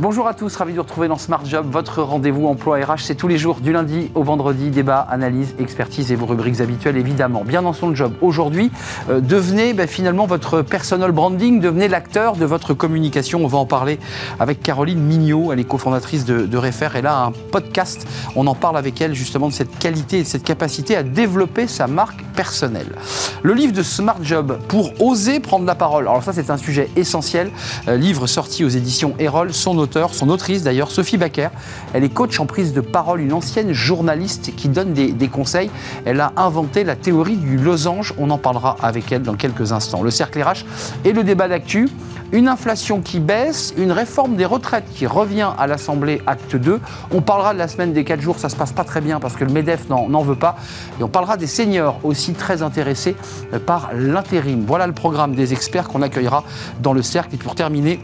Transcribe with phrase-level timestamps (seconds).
[0.00, 3.00] Bonjour à tous, ravi de vous retrouver dans Smart Job, votre rendez-vous emploi RH.
[3.00, 6.96] C'est tous les jours, du lundi au vendredi, débat, analyse, expertise et vos rubriques habituelles
[6.96, 7.42] évidemment.
[7.44, 8.12] Bien dans son job.
[8.20, 8.70] Aujourd'hui,
[9.10, 13.40] euh, devenez ben, finalement votre personal branding, devenez l'acteur de votre communication.
[13.42, 13.98] On va en parler
[14.38, 16.90] avec Caroline Mignot, elle est cofondatrice de, de Refer.
[16.94, 20.28] Elle a un podcast, on en parle avec elle justement de cette qualité et de
[20.28, 22.94] cette capacité à développer sa marque personnelle.
[23.42, 26.06] Le livre de Smart Job pour oser prendre la parole.
[26.06, 27.50] Alors ça c'est un sujet essentiel.
[27.88, 31.48] Euh, livre sorti aux éditions Erol, son auteur son autrice d'ailleurs, Sophie Baker.
[31.92, 35.70] Elle est coach en prise de parole, une ancienne journaliste qui donne des, conseils.
[36.04, 38.14] Elle a inventé la théorie du losange.
[38.18, 40.02] On en parlera avec elle dans quelques instants.
[40.02, 40.64] Le cercle RH
[41.04, 41.88] et le débat d'actu.
[42.30, 46.78] Une inflation qui baisse, une réforme des retraites qui revient à l'Assemblée acte 2.
[47.10, 49.34] On parlera de la semaine des 4 jours, ça se passe pas très bien parce
[49.34, 50.56] que le MEDEF n'en veut pas.
[51.00, 53.16] Et on parlera des seniors aussi très intéressés
[53.54, 54.64] euh, par l'intérim.
[54.66, 56.44] Voilà le programme des experts qu'on accueillera
[56.82, 57.34] dans le cercle.
[57.34, 58.00] Et pour terminer,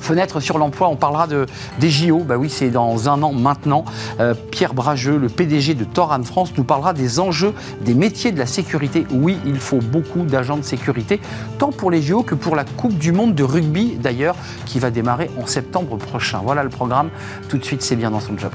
[0.00, 1.46] Fenêtre sur l'emploi, on parlera de,
[1.78, 3.84] des JO, bah oui, c'est dans un an maintenant.
[4.20, 8.38] Euh, Pierre Brageux, le PDG de Toran France, nous parlera des enjeux des métiers de
[8.38, 9.06] la sécurité.
[9.10, 11.20] Oui, il faut beaucoup d'agents de sécurité,
[11.58, 14.90] tant pour les JO que pour la Coupe du Monde de rugby, d'ailleurs, qui va
[14.90, 16.40] démarrer en septembre prochain.
[16.42, 17.10] Voilà le programme.
[17.48, 18.52] Tout de suite, c'est bien dans son job.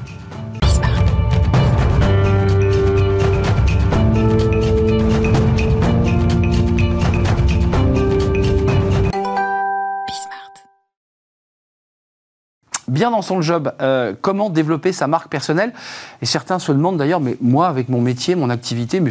[12.92, 15.73] Bien dans son job, euh, comment développer sa marque personnelle?
[16.22, 19.02] Et certains se demandent d'ailleurs, mais moi, avec mon métier, mon activité,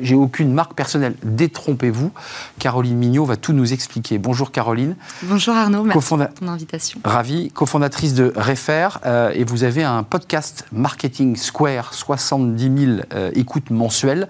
[0.00, 1.14] j'ai aucune marque personnelle.
[1.22, 2.10] Détrompez-vous.
[2.58, 4.18] Caroline Mignot va tout nous expliquer.
[4.18, 4.96] Bonjour Caroline.
[5.24, 7.00] Bonjour Arnaud, merci pour ton invitation.
[7.04, 13.30] Ravi, cofondatrice de Refer, euh, et vous avez un podcast Marketing Square, 70 000 euh,
[13.34, 14.26] écoutes mensuelles.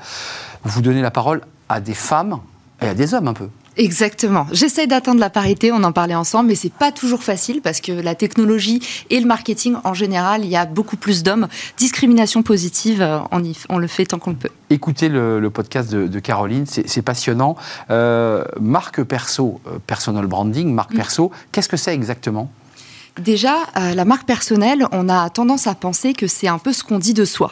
[0.64, 2.40] Vous donnez la parole à des femmes
[2.82, 3.48] et à des hommes un peu.
[3.78, 4.48] Exactement.
[4.50, 7.92] J'essaie d'atteindre la parité, on en parlait ensemble, mais c'est pas toujours facile parce que
[7.92, 11.46] la technologie et le marketing en général, il y a beaucoup plus d'hommes.
[11.76, 14.50] Discrimination positive, euh, on, on le fait tant qu'on le peut.
[14.70, 17.56] Écoutez le, podcast de, Caroline, c'est passionnant.
[17.90, 20.96] Euh, marque perso, euh, personal branding, marque mm.
[20.96, 22.50] perso, qu'est-ce que c'est exactement?
[23.20, 27.00] Déjà, la marque personnelle, on a tendance à penser que c'est un peu ce qu'on
[27.00, 27.50] dit de soi.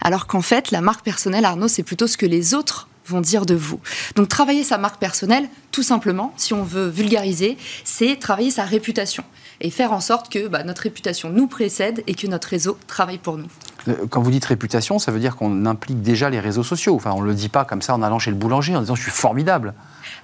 [0.00, 3.46] Alors qu'en fait, la marque personnelle, Arnaud, c'est plutôt ce que les autres vont dire
[3.46, 3.80] de vous.
[4.14, 9.24] Donc travailler sa marque personnelle, tout simplement, si on veut vulgariser, c'est travailler sa réputation
[9.60, 13.18] et faire en sorte que bah, notre réputation nous précède et que notre réseau travaille
[13.18, 13.48] pour nous.
[13.86, 16.94] Euh, quand vous dites réputation, ça veut dire qu'on implique déjà les réseaux sociaux.
[16.94, 18.94] Enfin, on ne le dit pas comme ça en allant chez le boulanger en disant
[18.94, 19.74] je suis formidable.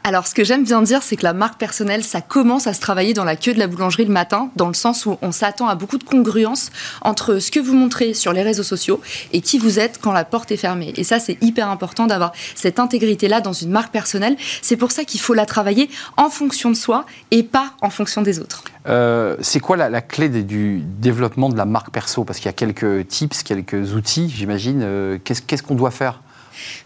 [0.02, 2.80] Alors, ce que j'aime bien dire, c'est que la marque personnelle, ça commence à se
[2.80, 5.68] travailler dans la queue de la boulangerie le matin, dans le sens où on s'attend
[5.68, 6.70] à beaucoup de congruence
[7.00, 9.00] entre ce que vous montrez sur les réseaux sociaux
[9.32, 10.92] et qui vous êtes quand la porte est fermée.
[10.96, 14.36] Et ça, c'est hyper important d'avoir cette intégrité-là dans une marque personnelle.
[14.62, 18.22] C'est pour ça qu'il faut la travailler en fonction de soi et pas en fonction
[18.22, 18.64] des autres.
[18.86, 22.24] Euh, c'est quoi la, clé du développement de la marque perso?
[22.24, 24.80] Parce qu'il y a quelques tips, quelques outils, j'imagine.
[24.82, 26.20] Euh, qu'est-ce qu'on doit faire?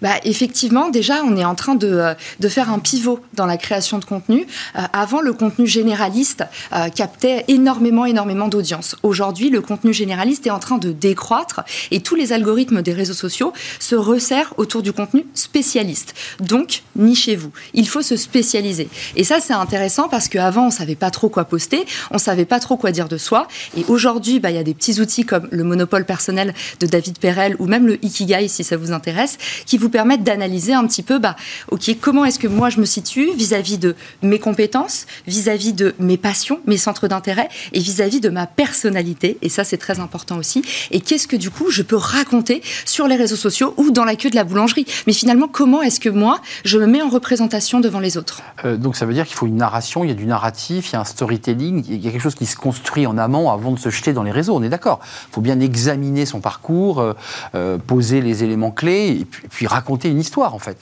[0.03, 3.57] Bah, Effectivement, déjà, on est en train de, euh, de, faire un pivot dans la
[3.57, 4.47] création de contenu.
[4.77, 8.97] Euh, avant, le contenu généraliste euh, captait énormément, énormément d'audience.
[9.03, 13.15] Aujourd'hui, le contenu généraliste est en train de décroître et tous les algorithmes des réseaux
[13.15, 16.15] sociaux se resserrent autour du contenu spécialiste.
[16.41, 17.51] Donc, nichez-vous.
[17.75, 18.89] Il faut se spécialiser.
[19.17, 22.21] Et ça, c'est intéressant parce qu'avant, on ne savait pas trop quoi poster, on ne
[22.21, 23.49] savait pas trop quoi dire de soi.
[23.77, 27.19] Et aujourd'hui, bah, il y a des petits outils comme le monopole personnel de David
[27.19, 31.03] Perel ou même le Ikigai, si ça vous intéresse, qui vous permettent d'analyser un petit
[31.03, 31.37] peu, bah,
[31.71, 36.17] ok, comment est-ce que moi je me situe vis-à-vis de mes compétences, vis-à-vis de mes
[36.17, 39.39] passions, mes centres d'intérêt et vis-à-vis de ma personnalité.
[39.43, 40.63] Et ça, c'est très important aussi.
[40.91, 44.17] Et qu'est-ce que du coup je peux raconter sur les réseaux sociaux ou dans la
[44.17, 44.87] queue de la boulangerie?
[45.07, 48.43] Mais finalement, comment est-ce que moi je me mets en représentation devant les autres?
[48.65, 50.93] Euh, Donc ça veut dire qu'il faut une narration, il y a du narratif, il
[50.95, 53.73] y a un storytelling, il y a quelque chose qui se construit en amont avant
[53.73, 54.55] de se jeter dans les réseaux.
[54.55, 55.01] On est d'accord.
[55.31, 57.13] Il faut bien examiner son parcours, euh,
[57.55, 60.79] euh, poser les éléments clés et puis puis raconter une histoire en fait.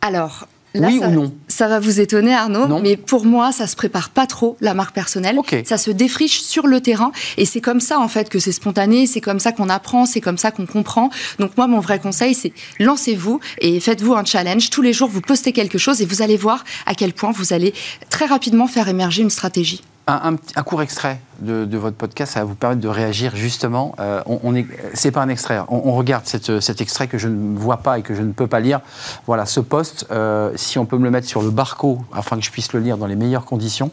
[0.00, 4.10] Alors, oui ou non Ça va vous étonner, Arnaud, mais pour moi, ça se prépare
[4.10, 5.38] pas trop la marque personnelle.
[5.64, 9.06] Ça se défriche sur le terrain, et c'est comme ça en fait que c'est spontané,
[9.06, 11.10] c'est comme ça qu'on apprend, c'est comme ça qu'on comprend.
[11.38, 14.70] Donc moi, mon vrai conseil, c'est lancez-vous et faites-vous un challenge.
[14.70, 17.52] Tous les jours, vous postez quelque chose et vous allez voir à quel point vous
[17.52, 17.74] allez
[18.10, 19.82] très rapidement faire émerger une stratégie.
[20.06, 23.94] Un, un, court extrait de, votre podcast, ça va vous permettre de réagir justement.
[24.00, 25.60] Euh, on, est, c'est pas un extrait.
[25.68, 28.60] On, regarde cet extrait que je ne vois pas et que je ne peux pas
[28.60, 28.80] lire.
[29.26, 32.42] Voilà, ce poste, euh, si on peut me le mettre sur le barco afin que
[32.42, 33.90] je puisse le lire dans les meilleures conditions,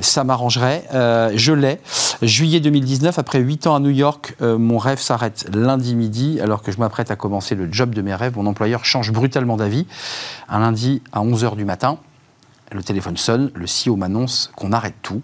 [0.00, 0.84] ça m'arrangerait.
[0.94, 1.80] Euh, je l'ai.
[2.22, 6.70] Juillet 2019, après 8 ans à New York, mon rêve s'arrête lundi midi, alors que
[6.70, 8.36] je m'apprête à commencer le job de mes rêves.
[8.36, 9.86] Mon employeur change brutalement d'avis.
[10.48, 11.98] Un lundi à 11h du matin,
[12.70, 15.22] le téléphone sonne, le CEO m'annonce qu'on arrête tout.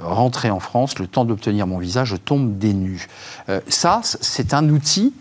[0.00, 3.08] Rentrer en France, le temps d'obtenir mon visa, je tombe des nues.
[3.68, 5.12] ça, c'est un outil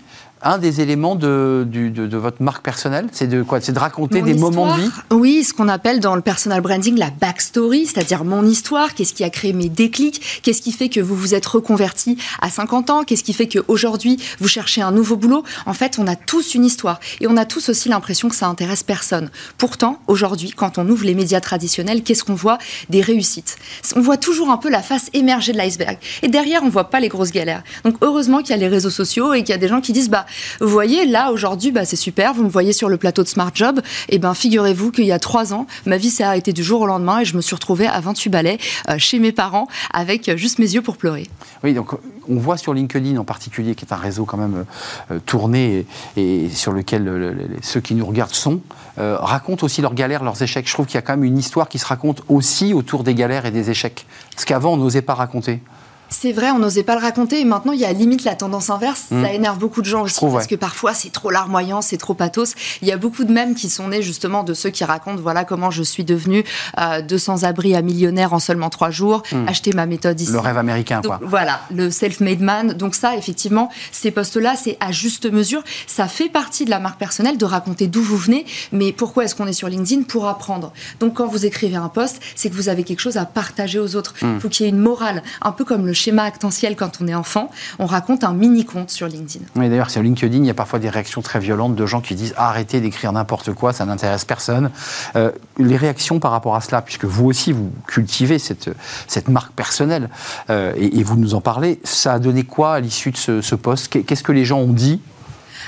[0.42, 3.62] un des éléments de, de, votre marque personnelle C'est de quoi?
[3.62, 4.90] C'est de raconter des moments de vie?
[5.12, 9.24] Oui, ce qu'on appelle dans le personal branding la backstory, c'est-à-dire mon histoire, qu'est-ce qui
[9.24, 13.04] a créé mes déclics, qu'est-ce qui fait que vous vous êtes reconverti à 50 ans,
[13.04, 15.44] qu'est-ce qui fait qu'aujourd'hui vous cherchez un nouveau boulot?
[15.66, 18.48] En fait, on a tous une histoire et on a tous aussi l'impression que ça
[18.48, 19.30] intéresse personne.
[19.58, 22.58] Pourtant, aujourd'hui, quand on ouvre les médias traditionnels, qu'est-ce qu'on voit?
[22.90, 23.58] Des réussites.
[23.96, 25.98] On voit toujours un peu la face émergée de l'iceberg.
[26.22, 27.64] Et derrière, on voit pas les grosses galères.
[27.84, 29.94] Donc heureusement qu'il y a les réseaux sociaux et qu'il y a des gens qui
[29.94, 30.26] disent bah
[30.60, 33.52] vous voyez, là, aujourd'hui, bah, c'est super, vous me voyez sur le plateau de Smart
[33.54, 33.80] Job.
[34.10, 36.82] Et eh ben, figurez-vous qu'il y a trois ans, ma vie s'est arrêtée du jour
[36.82, 38.58] au lendemain et je me suis retrouvée à 28 balais
[38.90, 41.28] euh, chez mes parents avec juste mes yeux pour pleurer.
[41.64, 41.92] Oui, donc
[42.30, 44.66] on voit sur LinkedIn en particulier, qui est un réseau quand même
[45.12, 45.86] euh, tourné
[46.16, 48.62] et, sur lequel ceux qui nous regardent sont,
[49.00, 50.68] euh, racontent aussi leurs galères, leurs échecs.
[50.68, 53.16] Je trouve qu'il y a quand même une histoire qui se raconte aussi autour des
[53.16, 54.06] galères et des échecs.
[54.38, 55.62] Ce qu'avant on n'osait pas raconter.
[56.10, 57.40] C'est vrai, on n'osait pas le raconter.
[57.40, 59.06] Et maintenant, il y a limite la tendance inverse.
[59.10, 59.26] Ça hmm.
[59.26, 60.20] énerve beaucoup de gens aussi.
[60.20, 62.56] parce que parfois, c'est trop larmoyant, c'est trop pathos.
[62.82, 65.46] Il y a beaucoup de mèmes qui sont nés justement de ceux qui racontent voilà
[65.46, 66.44] comment je suis devenu
[66.80, 69.48] euh, de sans-abri à millionnaire en seulement trois jours, hmm.
[69.48, 70.32] acheter ma méthode ici.
[70.32, 71.20] Le rêve américain, quoi.
[71.22, 72.74] Voilà, le self-made man.
[72.74, 75.64] Donc, ça, effectivement, ces postes-là, c'est à juste mesure.
[75.88, 78.46] Ça fait partie de la marque personnelle de raconter d'où vous venez.
[78.72, 80.74] Mais pourquoi est-ce qu'on est sur LinkedIn Pour apprendre.
[81.00, 83.96] Donc, quand vous écrivez un post, c'est que vous avez quelque chose à partager aux
[83.96, 84.14] autres.
[84.22, 84.40] Il hmm.
[84.40, 87.14] faut qu'il y ait une morale, un peu comme le schéma actentiel quand on est
[87.14, 87.52] enfant.
[87.78, 89.46] On raconte un mini-conte sur LinkedIn.
[89.56, 92.16] Oui, d'ailleurs, sur LinkedIn, il y a parfois des réactions très violentes de gens qui
[92.16, 94.72] disent arrêtez d'écrire n'importe quoi, ça n'intéresse personne.
[95.16, 98.70] Euh, les réactions par rapport à cela, puisque vous aussi, vous cultivez cette,
[99.08, 100.10] cette marque personnelle
[100.50, 103.56] euh, et, vous nous en parlez, ça a donné quoi à l'issue de ce, ce
[103.56, 103.90] poste?
[104.06, 105.02] Qu'est-ce que les gens ont dit?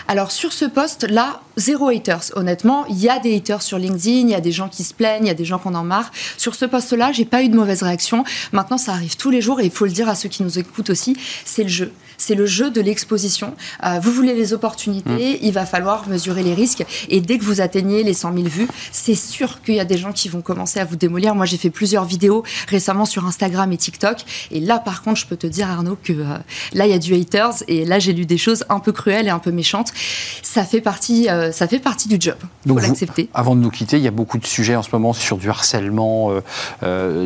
[0.07, 2.85] Alors sur ce poste-là, zéro haters, honnêtement.
[2.87, 5.25] Il y a des haters sur LinkedIn, il y a des gens qui se plaignent,
[5.25, 6.11] il y a des gens qu'on en marre.
[6.37, 8.23] Sur ce poste-là, j'ai pas eu de mauvaise réaction.
[8.51, 10.59] Maintenant, ça arrive tous les jours et il faut le dire à ceux qui nous
[10.59, 11.15] écoutent aussi,
[11.45, 11.91] c'est le jeu.
[12.21, 13.55] C'est le jeu de l'exposition.
[13.83, 15.37] Euh, vous voulez les opportunités, mmh.
[15.41, 16.85] il va falloir mesurer les risques.
[17.09, 19.97] Et dès que vous atteignez les 100 000 vues, c'est sûr qu'il y a des
[19.97, 21.33] gens qui vont commencer à vous démolir.
[21.33, 24.19] Moi, j'ai fait plusieurs vidéos récemment sur Instagram et TikTok.
[24.51, 26.37] Et là, par contre, je peux te dire, Arnaud, que euh,
[26.73, 27.63] là, il y a du haters.
[27.67, 29.91] Et là, j'ai lu des choses un peu cruelles et un peu méchantes.
[30.43, 32.35] Ça fait partie, euh, ça fait partie du job.
[32.67, 33.29] Faut l'accepter.
[33.33, 35.49] Avant de nous quitter, il y a beaucoup de sujets en ce moment sur du
[35.49, 36.31] harcèlement,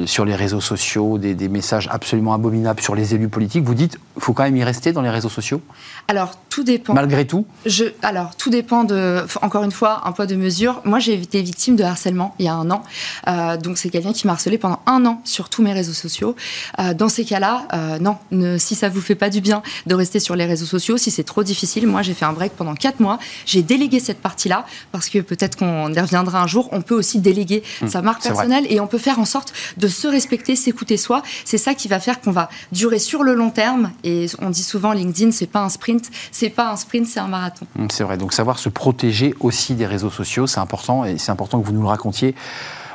[0.06, 3.64] sur les réseaux sociaux, des, des messages absolument abominables sur les élus politiques.
[3.64, 5.62] Vous dites, il faut quand même y rester dans les réseaux sociaux?
[6.08, 6.94] Alors, tout dépend.
[6.94, 10.82] Malgré tout je, Alors, tout dépend de, encore une fois, un poids de mesure.
[10.86, 12.84] Moi, j'ai été victime de harcèlement il y a un an.
[13.28, 16.36] Euh, donc, c'est quelqu'un qui m'a harcelé pendant un an sur tous mes réseaux sociaux.
[16.80, 19.96] Euh, dans ces cas-là, euh, non, ne, si ça vous fait pas du bien de
[19.96, 22.76] rester sur les réseaux sociaux, si c'est trop difficile, moi, j'ai fait un break pendant
[22.76, 23.18] quatre mois.
[23.48, 26.70] J'ai délégué cette partie-là parce que peut-être qu'on y reviendra un jour.
[26.72, 29.88] On peut aussi déléguer mmh, sa marque personnelle et on peut faire en sorte de
[29.88, 31.24] se respecter, s'écouter soi.
[31.44, 33.92] C'est ça qui va faire qu'on va durer sur le long terme.
[34.04, 35.95] Et on dit souvent souvent LinkedIn, c'est pas un sprint,
[36.32, 37.66] c'est pas un sprint, c'est un marathon.
[37.92, 38.18] C'est vrai.
[38.18, 41.74] Donc savoir se protéger aussi des réseaux sociaux, c'est important et c'est important que vous
[41.74, 42.36] nous le racontiez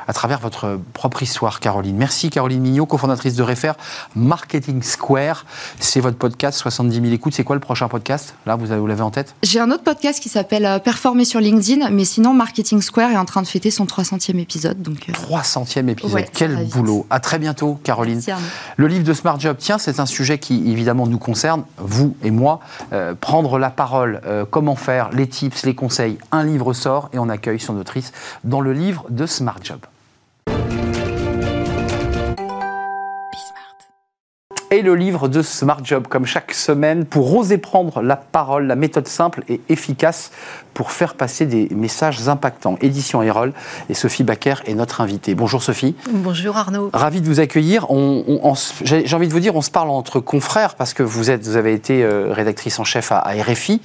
[0.07, 1.95] à travers votre propre histoire, Caroline.
[1.97, 3.73] Merci, Caroline Mignot, cofondatrice de Refer
[4.15, 5.45] Marketing Square.
[5.79, 7.33] C'est votre podcast, 70 000 écoutes.
[7.33, 8.35] C'est quoi le prochain podcast?
[8.45, 9.35] Là, vous l'avez en tête?
[9.43, 13.17] J'ai un autre podcast qui s'appelle euh, Performer sur LinkedIn, mais sinon, Marketing Square est
[13.17, 14.81] en train de fêter son 300e épisode.
[14.81, 18.21] Donc, 300e euh, épisode, quel boulot À très bientôt, Caroline.
[18.77, 22.31] le livre de Smart Job, tiens, c'est un sujet qui évidemment nous concerne, vous et
[22.31, 22.59] moi.
[22.93, 26.17] Euh, prendre la parole, comment faire, les tips, les conseils.
[26.31, 28.11] Un livre sort et on accueille son autrice
[28.43, 29.79] dans le livre de Smart Job.
[34.71, 38.77] Et le livre de Smart Job, comme chaque semaine, pour oser prendre la parole, la
[38.77, 40.31] méthode simple et efficace
[40.73, 42.77] pour faire passer des messages impactants.
[42.81, 43.53] Édition Erol
[43.89, 45.35] et Sophie Baker est notre invitée.
[45.35, 45.95] Bonjour Sophie.
[46.11, 46.89] Bonjour Arnaud.
[46.93, 47.87] Ravi de vous accueillir.
[48.83, 51.57] J'ai envie de vous dire, on se parle entre confrères parce que vous, êtes, vous
[51.57, 53.81] avez été euh, rédactrice en chef à, RFI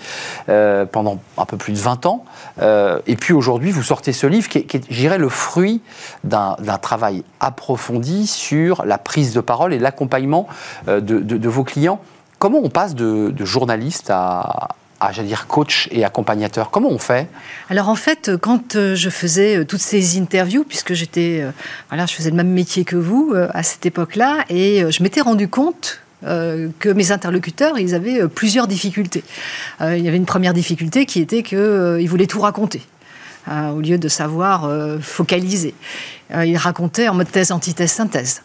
[0.48, 2.24] euh, pendant un peu plus de 20 ans.
[2.60, 5.80] Euh, et puis aujourd'hui, vous sortez ce livre qui est, qui est le fruit
[6.24, 10.46] d'un travail approfondi sur la prise de parole et l'accompagnement
[10.86, 12.00] de, vos clients.
[12.38, 14.68] Comment on passe de, journaliste à,
[15.12, 17.28] j'allais dire, coach et accompagnateur Comment on fait?
[17.70, 21.44] Alors en fait, quand euh, je faisais euh, toutes ces interviews, puisque j'étais,
[21.88, 25.48] voilà, je faisais le même métier que vous à cette époque-là, et je m'étais rendu
[25.48, 29.22] compte que mes interlocuteurs, ils avaient plusieurs difficultés.
[29.80, 32.82] il y avait une première difficulté qui était qu'ils voulaient tout raconter.
[33.48, 35.74] au lieu de savoir focaliser.
[36.34, 38.42] ils racontaient en mode thèse, antithèse, synthèse.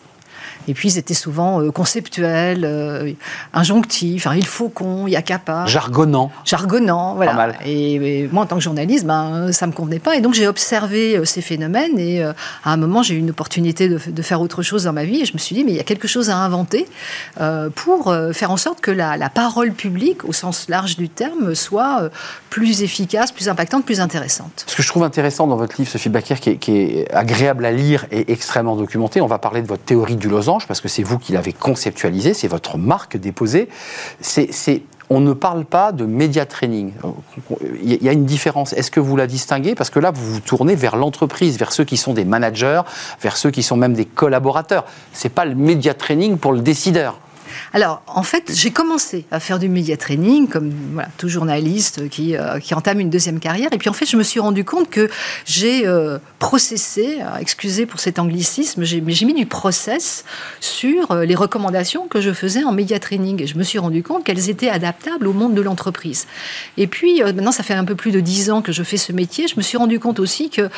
[0.67, 3.11] Et puis ils étaient souvent euh, conceptuels, euh,
[3.53, 5.65] injonctifs, enfin, il faut qu'on, il y a capa.
[5.65, 6.31] Jargonnant.
[6.45, 7.33] Jargonnant, voilà.
[7.33, 7.55] Mal.
[7.65, 10.15] Et, moi, en tant que journaliste, ben, ça ne me convenait pas.
[10.15, 12.33] Et donc j'ai observé euh, ces phénomènes et à
[12.65, 15.25] un moment, j'ai eu une opportunité de, de, faire autre chose dans ma vie et
[15.25, 16.87] je me suis dit, mais il y a quelque chose à inventer
[17.75, 22.09] pour faire en sorte que la, la, parole publique, au sens large du terme, soit
[22.49, 24.65] plus efficace, plus impactante, plus intéressante.
[24.67, 27.65] Ce que je trouve intéressant dans votre livre, Sophie Bakir, qui est, qui est agréable
[27.65, 30.87] à lire et extrêmement documenté, on va parler de votre théorie du losange, parce que
[30.87, 33.69] c'est vous qui l'avez conceptualisé, c'est votre marque déposée.
[34.19, 36.93] C'est, on ne parle pas de média training.
[37.83, 38.71] Il y a une différence.
[38.73, 39.75] Est-ce que vous la distinguez?
[39.75, 42.81] Parce que là, vous vous tournez vers l'entreprise, vers ceux qui sont des managers,
[43.21, 44.85] vers ceux qui sont même des collaborateurs.
[45.11, 47.19] C'est pas le média training pour le décideur.
[47.73, 50.71] Alors, en fait, j'ai commencé à faire du média training, comme
[51.17, 53.69] tout journaliste qui, euh, qui, entame une deuxième carrière.
[53.71, 55.09] Et puis, en fait, je me suis rendu compte que
[55.45, 60.25] j'ai euh, processé, euh, excusez pour cet anglicisme, mais j'ai mis du process
[60.59, 63.41] sur les recommandations que je faisais en média training.
[63.41, 66.27] Et je me suis rendu compte qu'elles étaient adaptables au monde de l'entreprise.
[66.77, 69.11] Et puis, maintenant, ça fait un peu plus de dix ans que je fais ce
[69.11, 69.47] métier.
[69.47, 70.69] Je me suis rendu compte aussi que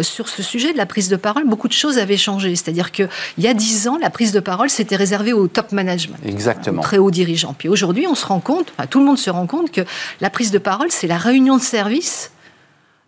[0.00, 2.54] sur ce sujet de la prise de parole, beaucoup de choses avaient changé.
[2.56, 3.08] C'est-à-dire qu'il
[3.38, 6.19] y a dix ans, la prise de parole, c'était réservé au top management.
[6.24, 6.82] Exactement.
[6.82, 7.54] Très haut dirigeant.
[7.56, 9.82] Puis aujourd'hui, on se rend compte, tout le monde se rend compte que
[10.20, 12.32] la prise de parole, c'est la réunion de service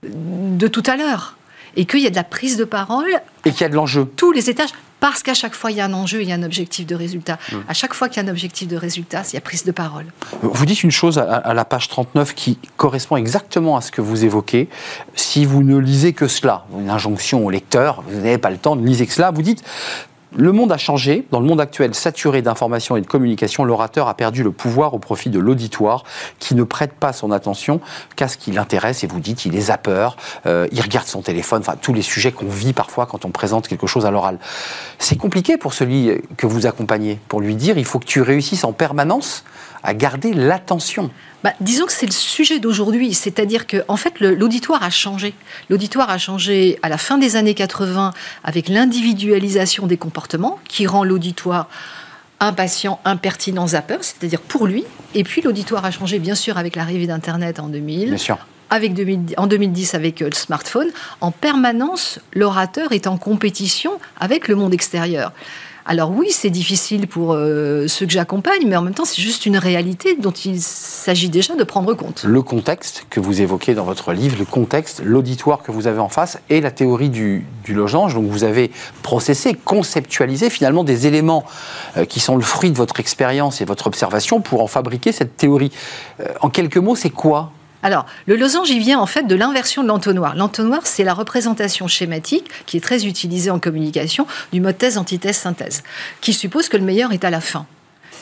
[0.02, 1.36] de tout à l'heure.
[1.76, 3.20] Et qu'il y a de la prise de parole.
[3.44, 4.06] Et qu'il y a de l'enjeu.
[4.16, 4.70] Tous les étages.
[5.00, 6.94] Parce qu'à chaque fois, il y a un enjeu, il y a un objectif de
[6.94, 7.36] résultat.
[7.50, 7.56] Hmm.
[7.66, 9.72] À chaque fois qu'il y a un objectif de résultat, il y a prise de
[9.72, 10.06] parole.
[10.42, 14.24] Vous dites une chose à, la page 39 qui correspond exactement à ce que vous
[14.24, 14.68] évoquez.
[15.16, 18.76] Si vous ne lisez que cela, une injonction au lecteur, vous n'avez pas le temps
[18.76, 19.64] de lire que cela, vous dites
[20.34, 21.26] le monde a changé.
[21.30, 24.98] Dans le monde actuel saturé d'informations et de communication, l'orateur a perdu le pouvoir au
[24.98, 26.04] profit de l'auditoire
[26.38, 27.80] qui ne prête pas son attention
[28.16, 29.04] qu'à ce qui l'intéresse.
[29.04, 32.32] Et vous dites, il est zappeur, euh, il regarde son téléphone, enfin tous les sujets
[32.32, 34.38] qu'on vit parfois quand on présente quelque chose à l'oral.
[34.98, 38.64] C'est compliqué pour celui que vous accompagnez, pour lui dire, il faut que tu réussisses
[38.64, 39.44] en permanence
[39.82, 41.10] à garder l'attention.
[41.42, 45.34] Bah, disons que c'est le sujet d'aujourd'hui, c'est-à-dire que en fait l'auditoire a changé.
[45.70, 48.12] L'auditoire a changé à la fin des années 80
[48.44, 51.68] avec l'individualisation des comportements qui rend l'auditoire
[52.38, 54.84] impatient, impertinent, zapper, c'est-à-dire pour lui.
[55.14, 58.08] Et puis l'auditoire a changé bien sûr avec l'arrivée d'Internet en 2000.
[58.08, 58.38] Bien sûr.
[58.70, 58.92] Avec
[59.36, 60.88] en 2010 avec euh, le smartphone,
[61.20, 65.32] en permanence, l'orateur est en compétition avec le monde extérieur.
[65.84, 69.46] Alors oui, c'est difficile pour euh, ceux que j'accompagne, mais en même temps, c'est juste
[69.46, 72.22] une réalité dont il s'agit déjà de prendre compte.
[72.24, 76.08] Le contexte que vous évoquez dans votre livre, le contexte, l'auditoire que vous avez en
[76.08, 78.14] face et la théorie du, losange.
[78.14, 78.70] Donc vous avez
[79.02, 81.44] processé, conceptualisé finalement des éléments
[81.96, 85.36] euh, qui sont le fruit de votre expérience et votre observation pour en fabriquer cette
[85.36, 85.72] théorie.
[86.20, 87.50] Euh, en quelques mots, c'est quoi
[87.82, 90.36] alors, le losange, il vient en fait de l'inversion de l'entonnoir.
[90.36, 95.36] L'entonnoir, c'est la représentation schématique qui est très utilisée en communication du mode thèse, antithèse,
[95.36, 95.82] synthèse,
[96.20, 97.66] qui suppose que le meilleur est à la fin.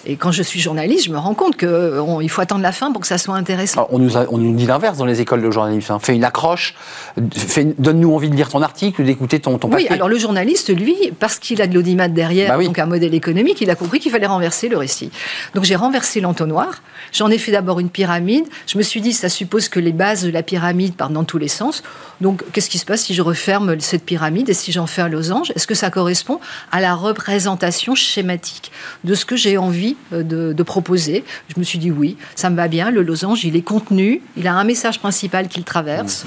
[0.06, 3.02] Et quand je suis journaliste, je me rends compte qu'il faut attendre la fin pour
[3.02, 3.86] que ça soit intéressant.
[3.90, 5.92] on, nous on, nous dit l'inverse dans les écoles de journalisme.
[5.92, 5.98] Hein.
[6.00, 6.74] Fais une accroche,
[7.16, 9.88] donne-nous envie de lire ton article, d'écouter ton, ton papier.
[9.88, 13.14] Oui, alors le journaliste, lui, parce qu'il a de l'audimat derrière, bah donc un modèle
[13.14, 15.10] économique, il a compris qu'il fallait renverser le récit.
[15.54, 16.82] Donc j'ai renversé l'entonnoir.
[17.12, 18.44] J'en ai fait d'abord une pyramide.
[18.66, 21.38] Je me suis dit, ça suppose que les bases de la pyramide partent dans tous
[21.38, 21.82] les sens.
[22.20, 25.08] Donc qu'est-ce qui se passe si je referme cette pyramide et si j'en fais un
[25.08, 25.52] losange?
[25.54, 26.40] Est-ce que ça correspond
[26.72, 28.72] à la représentation schématique
[29.04, 31.24] de ce que j'ai envie euh, de, proposer.
[31.48, 32.90] Je me suis dit oui, ça me va bien.
[32.90, 36.24] Le losange, il est contenu, il a un message principal qu'il traverse.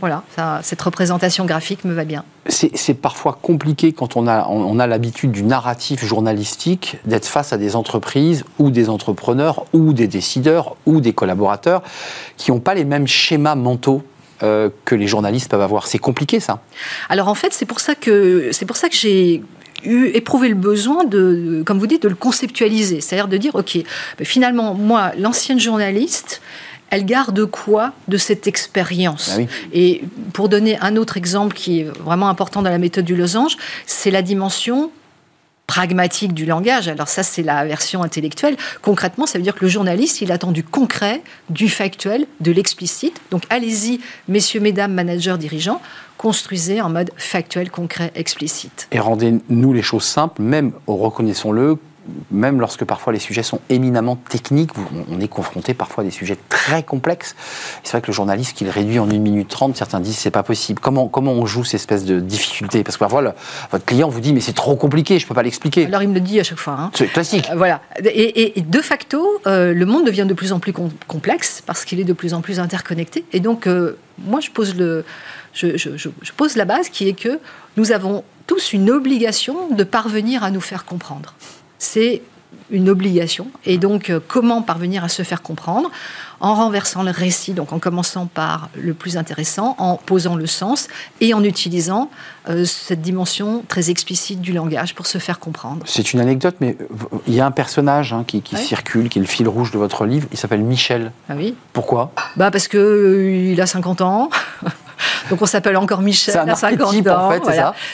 [0.00, 0.22] Voilà,
[0.62, 2.24] cette représentation graphique me va bien.
[2.46, 7.56] C'est parfois compliqué quand on a, on a l'habitude du narratif journalistique d'être face à
[7.56, 11.82] des entreprises ou des entrepreneurs ou des décideurs ou des collaborateurs
[12.36, 14.02] qui n'ont pas les mêmes schémas mentaux
[14.42, 15.86] euh, que les journalistes peuvent avoir.
[15.86, 16.58] C'est compliqué ça.
[17.08, 19.44] Alors en fait, c'est pour ça que c'est pour ça que j'ai
[19.84, 23.00] eu, éprouvé le besoin de, comme vous dites, de le conceptualiser.
[23.00, 23.78] C'est-à-dire de dire, OK,
[24.18, 26.40] ben finalement, moi, l'ancienne journaliste,
[26.90, 31.84] elle garde quoi de cette expérience ah Et pour donner un autre exemple qui est
[32.04, 34.90] vraiment important dans la méthode du losange, c'est la dimension
[35.66, 36.88] pragmatique du langage.
[36.88, 38.56] Alors ça, c'est la version intellectuelle.
[38.82, 43.20] Concrètement, ça veut dire que le journaliste, il attend du concret, du factuel, de l'explicite.
[43.30, 45.80] Donc allez-y, messieurs, mesdames, managers, dirigeants,
[46.18, 48.88] construisez en mode factuel, concret, explicite.
[48.92, 51.78] Et rendez-nous les choses simples, même, reconnaissons-le,
[52.30, 54.70] même lorsque parfois les sujets sont éminemment techniques,
[55.10, 57.34] on est confronté parfois à des sujets très complexes.
[57.82, 60.30] C'est vrai que le journaliste qui le réduit en 1 minute 30, certains disent c'est
[60.30, 60.80] pas possible.
[60.80, 62.84] Comment, comment on joue ces espèces de difficultés?
[62.84, 63.34] Parce que parfois,
[63.70, 65.86] votre client vous dit mais c'est trop compliqué, je peux pas l'expliquer.
[65.86, 66.76] Alors il me le dit à chaque fois.
[66.78, 66.90] Hein.
[66.94, 67.48] C'est classique.
[67.50, 67.80] Euh, voilà.
[68.04, 70.72] Et, de facto, euh, le monde devient de plus en plus
[71.06, 73.24] complexe parce qu'il est de plus en plus interconnecté.
[73.32, 75.04] Et donc, euh, moi, je pose, le,
[75.52, 77.38] je, je pose la base qui est que
[77.76, 81.34] nous avons tous une obligation de parvenir à nous faire comprendre
[81.78, 82.22] c'est
[82.70, 83.48] une obligation.
[83.64, 85.90] Et donc, euh, comment parvenir à se faire comprendre
[86.40, 90.88] En renversant le récit, donc en commençant par le plus intéressant, en posant le sens
[91.20, 92.10] et en utilisant
[92.48, 95.82] euh, cette dimension très explicite du langage pour se faire comprendre.
[95.86, 96.76] C'est une anecdote, mais
[97.26, 100.06] il y a un personnage hein, qui, circule, qui est le fil rouge de votre
[100.06, 100.26] livre.
[100.32, 101.12] Il s'appelle Michel.
[101.28, 102.12] Ah oui Pourquoi?
[102.36, 104.30] Bah Parce qu'il euh, a 50 ans.
[105.30, 107.42] Donc on s'appelle encore Michel C'est un archétype en fait,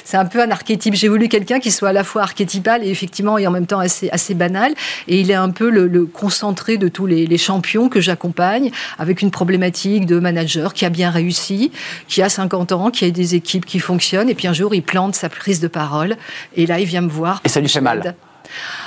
[0.05, 0.95] C'est un peu un archétype.
[0.95, 3.79] J'ai voulu quelqu'un qui soit à la fois archétypal et effectivement et en même temps
[3.79, 4.73] assez, assez banal.
[5.09, 9.31] Et il est un peu le, concentré de tous les, champions que j'accompagne avec une
[9.31, 11.73] problématique de manager qui a bien réussi,
[12.07, 14.29] qui a 50 ans, qui a des équipes qui fonctionnent.
[14.29, 16.17] Et puis un jour, il plante sa prise de parole.
[16.57, 17.41] Et là, il vient me voir.
[17.45, 18.15] Et ça lui fait mal.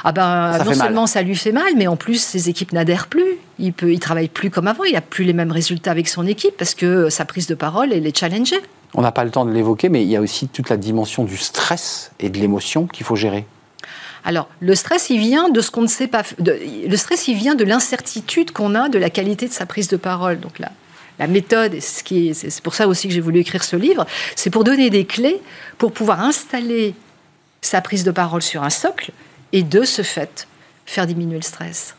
[0.04, 3.38] Ah ben, non seulement ça lui fait mal, mais en plus, ses équipes n'adhèrent plus.
[3.60, 4.84] Il peut, il travaille plus comme avant.
[4.84, 7.94] Il n'a plus les mêmes résultats avec son équipe parce que sa prise de parole,
[7.94, 8.62] elle est challengée.
[8.96, 11.24] On n'a pas le temps de l'évoquer, mais il y a aussi toute la dimension
[11.24, 13.46] du stress et de l'émotion qu'il faut gérer.
[14.26, 16.24] Alors, le stress, il vient de ce qu'on ne sait pas.
[16.40, 19.98] le stress, il vient de l'incertitude qu'on a de la qualité de sa prise de
[19.98, 20.40] parole.
[20.40, 20.72] Donc là,
[21.20, 24.06] la méthode, c'est pour ça aussi que j'ai voulu écrire ce livre,
[24.36, 25.42] c'est pour donner des clés
[25.78, 26.96] pour pouvoir installer
[27.62, 29.12] sa prise de parole sur un socle
[29.54, 30.48] et de ce fait
[30.86, 31.96] faire diminuer le stress.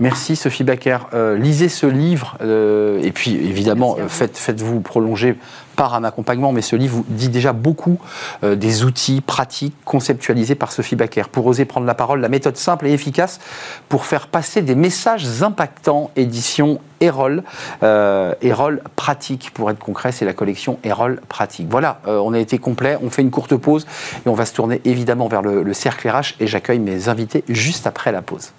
[0.00, 0.98] Merci Sophie Baker.
[1.12, 5.36] Euh, lisez ce livre euh, et puis évidemment faites, faites-vous prolonger
[5.74, 7.98] par un accompagnement, mais ce livre vous dit déjà beaucoup
[8.44, 12.56] euh, des outils pratiques conceptualisés par Sophie Baker pour oser prendre la parole, la méthode
[12.56, 13.40] simple et efficace
[13.88, 16.12] pour faire passer des messages impactants.
[16.14, 17.42] Édition Erol,
[17.82, 21.66] Erol pratique pour être concret, c'est la collection Erol pratique.
[21.70, 23.86] Voilà, on a été complet, on fait une courte pause
[24.24, 27.44] et on va se tourner évidemment vers le, le cercle RH et j'accueille mes invités
[27.48, 28.52] juste après la pause.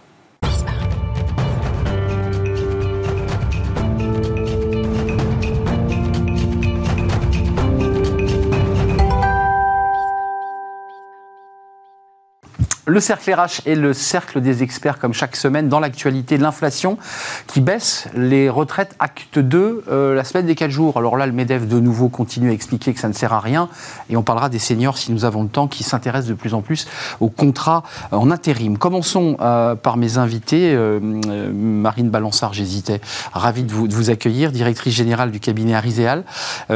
[12.89, 16.97] Le cercle RH est le cercle des experts, comme chaque semaine, dans l'actualité de l'inflation
[17.45, 18.07] qui baisse.
[18.15, 20.97] Les retraites acte 2, euh, la semaine des 4 jours.
[20.97, 23.69] Alors là, le MEDEF, de nouveau, continue à expliquer que ça ne sert à rien.
[24.09, 26.61] Et on parlera des seniors, si nous avons le temps, qui s'intéressent de plus en
[26.61, 26.87] plus
[27.19, 28.79] aux contrats en intérim.
[28.79, 30.73] Commençons euh, par mes invités.
[30.73, 33.01] Euh, Marine Balançard, j'hésitais.
[33.33, 36.23] Ravie de vous, accueillir, directrice générale du cabinet Ariséal.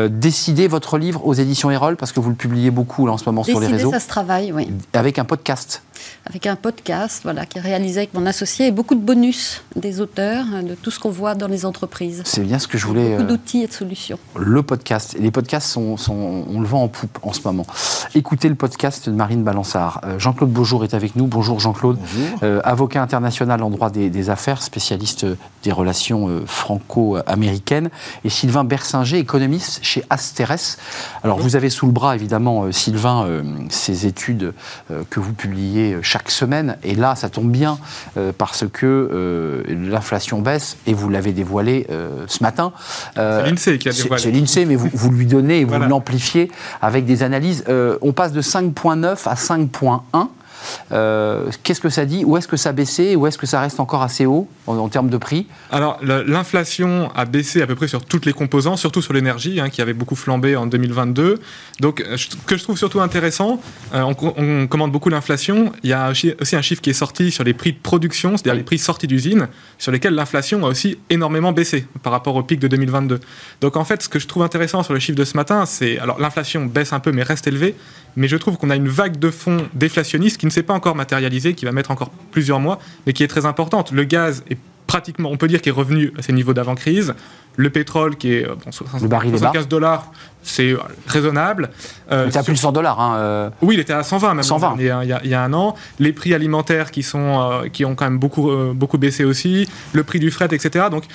[0.09, 3.25] décidez votre livre aux éditions Erol, parce que vous le publiez beaucoup là, en ce
[3.25, 3.89] moment sur les réseaux.
[3.89, 4.71] ça se travaille, oui.
[4.93, 5.81] Avec un podcast
[6.25, 9.99] avec un podcast voilà, qui est réalisé avec mon associé et beaucoup de bonus des
[9.99, 12.21] auteurs, hein, de tout ce qu'on voit dans les entreprises.
[12.25, 13.11] C'est bien ce que je voulais.
[13.11, 14.17] Beaucoup euh, d'outils et de solutions.
[14.37, 15.17] Le podcast.
[15.19, 17.65] Les podcasts, sont, on le vend en poupe en ce moment.
[18.15, 20.01] Écoutez le podcast de Marine Balançard.
[20.05, 21.27] Euh, Jean-Claude Beaujour est avec nous.
[21.27, 21.97] Bonjour Jean-Claude.
[22.41, 25.25] Euh, avocat international en droit des, affaires, spécialiste
[25.63, 27.89] des relations franco-américaines.
[28.23, 30.77] Et Sylvain Bersinger, économiste chez Asteres.
[31.23, 33.27] Alors vous avez sous le bras évidemment, Sylvain,
[33.69, 34.53] ces études
[35.09, 36.77] que vous publiez chaque semaine.
[36.83, 37.79] Et là, ça tombe bien
[38.17, 42.71] euh, parce que euh, l'inflation baisse et vous l'avez dévoilé euh, ce matin.
[43.15, 44.21] c'est l'INSEE qui a dévoilé.
[44.21, 46.51] C'est l'INSEE, mais vous, vous, lui donnez et vous l'amplifiez
[46.83, 47.63] avec des analyses.
[48.01, 50.27] on passe de 5,9 à 5,1.
[50.91, 52.23] Euh, qu'est-ce que ça dit?
[52.25, 53.15] Où est-ce que ça a baissé?
[53.15, 55.47] Où est-ce que ça reste encore assez haut en, termes de prix?
[55.71, 59.69] Alors, l'inflation a baissé à peu près sur toutes les composants, surtout sur l'énergie, hein,
[59.69, 61.39] qui avait beaucoup flambé en 2022.
[61.79, 63.61] Donc, euh, ce que je trouve surtout intéressant,
[63.93, 65.71] euh, on, commande beaucoup l'inflation.
[65.83, 68.55] Il y a aussi un chiffre qui est sorti sur les prix de production, c'est-à-dire
[68.55, 69.47] les prix sortis d'usine,
[69.77, 73.19] sur lesquels l'inflation a aussi énormément baissé par rapport au pic de 2022.
[73.61, 75.99] Donc, en fait, ce que je trouve intéressant sur le chiffre de ce matin, c'est.
[75.99, 77.75] Alors, l'inflation baisse un peu, mais reste élevée.
[78.15, 80.95] Mais je trouve qu'on a une vague de fonds déflationniste qui ne s'est pas encore
[80.95, 83.91] matérialisée, qui va mettre encore plusieurs mois, mais qui est très importante.
[83.91, 87.13] Le gaz est pratiquement, on peut dire, qu'il est revenu à ses niveaux d'avant-crise.
[87.55, 90.11] Le pétrole, qui est bon, 75 dollars,
[90.43, 90.75] c'est
[91.07, 91.69] raisonnable.
[92.11, 92.99] Euh, il était à plus de 100 dollars.
[92.99, 93.49] Hein, euh.
[93.61, 94.75] Oui, il était à 120 même 120.
[94.77, 95.75] Il, y a, il, y a, un an.
[95.99, 99.67] Les prix alimentaires qui, sont, euh, qui ont quand même beaucoup, beaucoup baissé aussi.
[99.93, 100.85] Le prix du fret, etc.
[100.91, 101.05] Donc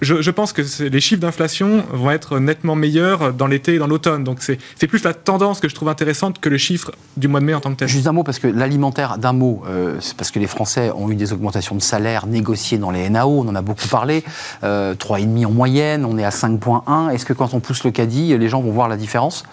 [0.00, 3.86] je, je, pense que les chiffres d'inflation vont être nettement meilleurs dans l'été et dans
[3.86, 4.24] l'automne.
[4.24, 7.46] Donc c'est plus la tendance que je trouve intéressante que le chiffre du mois de
[7.46, 7.88] mai en tant que tel.
[7.88, 9.62] Juste un mot, parce que l'alimentaire, d'un mot,
[10.00, 13.40] c'est parce que les Français ont eu des augmentations de salaire négociées dans les NAO,
[13.40, 14.22] on en a beaucoup parlé,
[14.62, 17.10] 3,5 en moyenne moyenne, on est à 5,1.
[17.10, 19.44] Est-ce que quand on pousse le caddie, les gens vont voir la différence?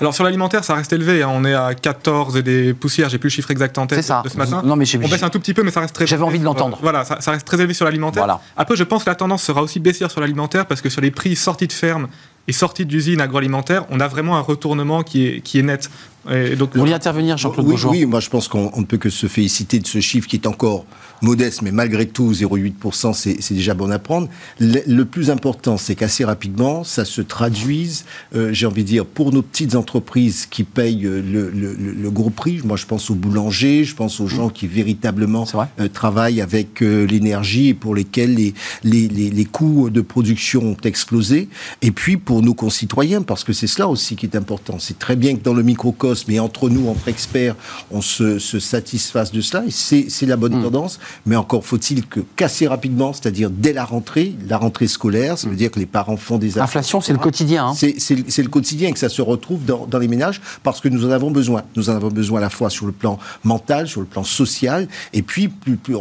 [0.00, 1.22] Alors sur l'alimentaire, ça reste élevé.
[1.22, 1.30] Hein.
[1.32, 3.08] On est à 14 et des poussières.
[3.08, 4.22] J'ai plus le chiffre exact en tête ça.
[4.24, 4.62] de ce matin.
[4.64, 6.06] Non, mais on baisse un tout petit peu, mais ça reste très.
[6.06, 6.78] J'avais envie de l'entendre.
[6.80, 8.22] Voilà, ça, reste très élevé sur l'alimentaire.
[8.22, 8.40] Voilà.
[8.56, 11.10] Après, je pense que la tendance sera aussi baissière sur l'alimentaire parce que sur les
[11.10, 12.06] prix sortis de ferme
[12.46, 15.90] et sortis d'usine agroalimentaire, on a vraiment un retournement qui est, qui est net.
[16.30, 19.10] Et donc, Vous voulez intervenir, Jean-Claude oui, oui, moi je pense qu'on ne peut que
[19.10, 20.84] se féliciter de ce chiffre qui est encore
[21.24, 24.28] modeste, mais malgré tout, 0,8%, c'est déjà bon à prendre.
[24.60, 29.32] Le, plus important, c'est qu'assez rapidement, ça se traduise, euh, j'ai envie de dire, pour
[29.32, 32.60] nos petites entreprises qui payent euh, le, gros prix.
[32.64, 35.46] Moi, je pense aux boulangers, je pense aux gens qui véritablement
[35.80, 41.48] euh, travaillent avec l'énergie et pour lesquels les, les, les, coûts de production ont explosé.
[41.82, 44.78] Et puis pour nos concitoyens, parce que c'est cela aussi qui est important.
[44.78, 47.56] C'est très bien que dans le microcosme et entre nous, entre experts,
[47.90, 49.64] on se, se satisfasse de cela.
[49.66, 50.62] Et c'est la bonne mm.
[50.62, 51.00] tendance.
[51.26, 55.54] Mais encore faut-il que qu'assez rapidement, c'est-à-dire dès la rentrée, la rentrée scolaire, ça veut
[55.54, 55.58] mm.
[55.58, 57.68] dire que les parents font des L'inflation, c'est le quotidien.
[57.68, 57.74] Hein.
[57.74, 61.06] C'est le quotidien et que ça se retrouve dans, dans les ménages parce que nous
[61.06, 61.62] en avons besoin.
[61.76, 64.88] Nous en avons besoin à la fois sur le plan mental, sur le plan social,
[65.12, 65.50] et puis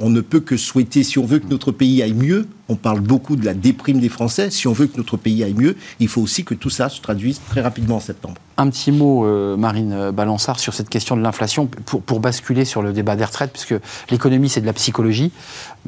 [0.01, 3.01] on ne peut que souhaiter, si on veut que notre pays aille mieux, on parle
[3.01, 4.49] beaucoup de la déprime des Français.
[4.49, 6.99] Si on veut que notre pays aille mieux, il faut aussi que tout ça se
[7.01, 8.35] traduise très rapidement en septembre.
[8.57, 12.91] Un petit mot, euh, Marine Balançard, sur cette question de l'inflation, pour, basculer sur le
[12.91, 13.75] débat des retraites, puisque
[14.09, 15.31] l'économie, c'est de la psychologie,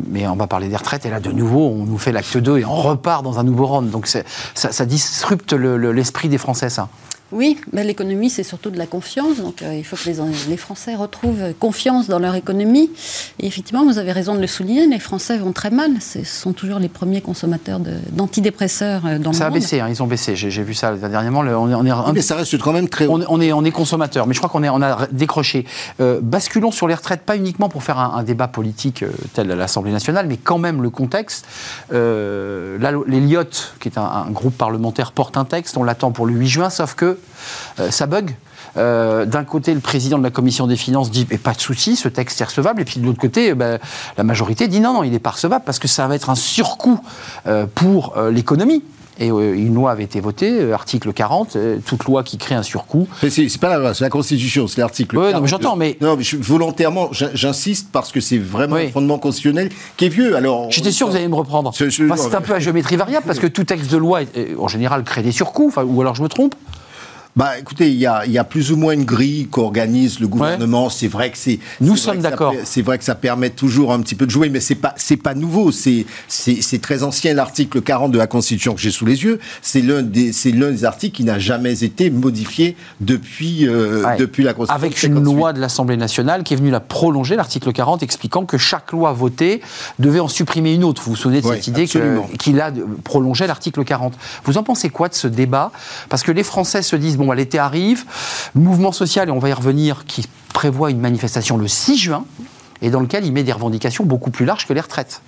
[0.10, 2.60] mais on va parler des retraites, et là, de nouveau, on nous fait l'acte 2
[2.60, 3.90] et on repart dans un nouveau round.
[3.90, 6.90] Donc ça disrupte l'esprit des Français, ça.
[7.32, 9.38] Oui, mais l'économie, c'est surtout de la confiance.
[9.38, 12.92] Donc, euh, il faut que les, les, Français retrouvent confiance dans leur économie.
[13.40, 15.90] Et effectivement, vous avez raison de le souligner, les Français vont très mal.
[16.02, 17.80] Ce sont toujours les premiers consommateurs
[18.12, 19.62] d'antidépresseurs euh, dans ça le monde.
[19.62, 20.36] Ça a baissé, hein, ils ont baissé.
[20.36, 21.40] J'ai vu ça dernièrement.
[21.40, 23.20] on, est, on mais ça reste quand même très haut.
[23.28, 25.66] On, est, on est consommateur, mais je crois qu'on on a décroché.
[26.00, 29.92] Euh, basculons sur les retraites, pas uniquement pour faire un, débat politique tel à l'Assemblée
[29.92, 31.46] nationale, mais quand même le contexte.
[31.92, 35.78] là, l'Eliott, qui est un, un groupe parlementaire, porte un texte.
[35.78, 37.15] On l'attend pour le 8 juin, sauf que
[37.80, 38.36] euh, ça bug.
[38.78, 42.10] Euh, d'un côté, le président de la commission des finances dit pas de souci, ce
[42.10, 43.80] texte est recevable, et puis de l'autre côté, ben,
[44.18, 46.36] la majorité dit non, non, il n'est pas recevable parce que ça va être un
[46.36, 47.00] surcoût
[47.48, 48.84] euh, pour l'économie.
[49.18, 53.08] Et une loi avait été votée, article 40, toute loi qui crée un surcoût.
[53.22, 55.98] C'est pas la loi, c'est la Constitution, c'est l'article oui, mais j'entends, mais.
[56.02, 60.36] Non, mais volontairement, j'insiste parce que c'est vraiment un fondement constitutionnel qui est vieux.
[60.36, 60.70] Alors.
[60.70, 61.72] J'étais sûr que vous allez me reprendre.
[61.74, 64.20] C'est un peu à géométrie variable parce que tout texte de loi,
[64.60, 66.54] en général, crée des surcoûts, ou alors je me trompe
[67.36, 70.90] bah, écoutez, il y a, y a, plus ou moins une grille qu'organise le gouvernement.
[70.90, 71.60] C'est vrai que c'est.
[71.82, 72.54] Nous sommes d'accord.
[72.64, 75.18] C'est vrai que ça permet toujours un petit peu de jouer, mais c'est pas c'est
[75.18, 75.72] pas nouveau.
[75.72, 77.34] C'est c'est très ancien.
[77.34, 80.72] L'article 40 de la Constitution que j'ai sous les yeux, c'est l'un des c'est l'un
[80.72, 84.86] des articles qui n'a jamais été modifié depuis euh, depuis la Constitution.
[84.86, 88.58] Avec une loi de l'Assemblée nationale qui est venue la prolonger, l'article 40, expliquant que
[88.58, 89.62] chaque loi votée
[90.00, 91.02] devait en supprimer une autre.
[91.04, 92.72] Vous vous souvenez de cette idée qu'il a
[93.04, 94.14] prolongé l'article 40.
[94.46, 95.72] Vous en pensez quoi de ce débat?
[96.08, 98.06] Parce que les Français se disent bon l'été arrive,
[98.54, 102.26] mouvement social, et on va y revenir, qui prévoit une manifestation le 6 juin,
[102.82, 105.22] et dans lequel il met des revendications beaucoup plus larges que les retraites.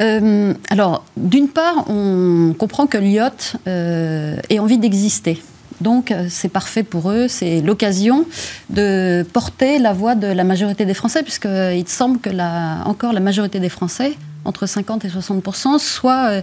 [0.00, 5.42] Euh, alors, d'une part, on comprend que l'IOT euh, ait envie d'exister.
[5.80, 8.26] Donc, euh, c'est parfait pour eux, c'est l'occasion
[8.70, 13.20] de porter la voix de la majorité des Français, puisqu'il semble que la, encore la
[13.20, 14.14] majorité des Français,
[14.44, 16.42] entre 50 et 60% soit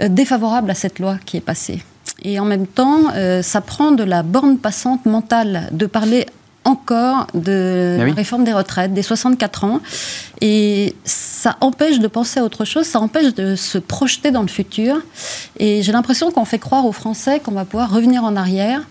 [0.00, 1.82] défavorable à cette loi qui est passée.
[2.22, 6.26] Et en même temps, euh, ça prend de la borne passante mentale de parler
[6.64, 9.80] encore de la réforme des retraites, des 64 ans.
[10.40, 14.48] Et ça empêche de penser à autre chose, ça empêche de se projeter dans le
[14.48, 15.00] futur.
[15.58, 18.82] Et j'ai l'impression qu'on fait croire aux Français qu'on va pouvoir revenir en arrière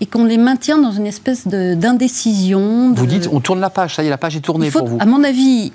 [0.00, 2.92] et qu'on les maintient dans une espèce d'indécision.
[2.94, 4.98] Vous dites, on tourne la page, ça y est, la page est tournée pour vous.
[5.00, 5.72] À mon avis,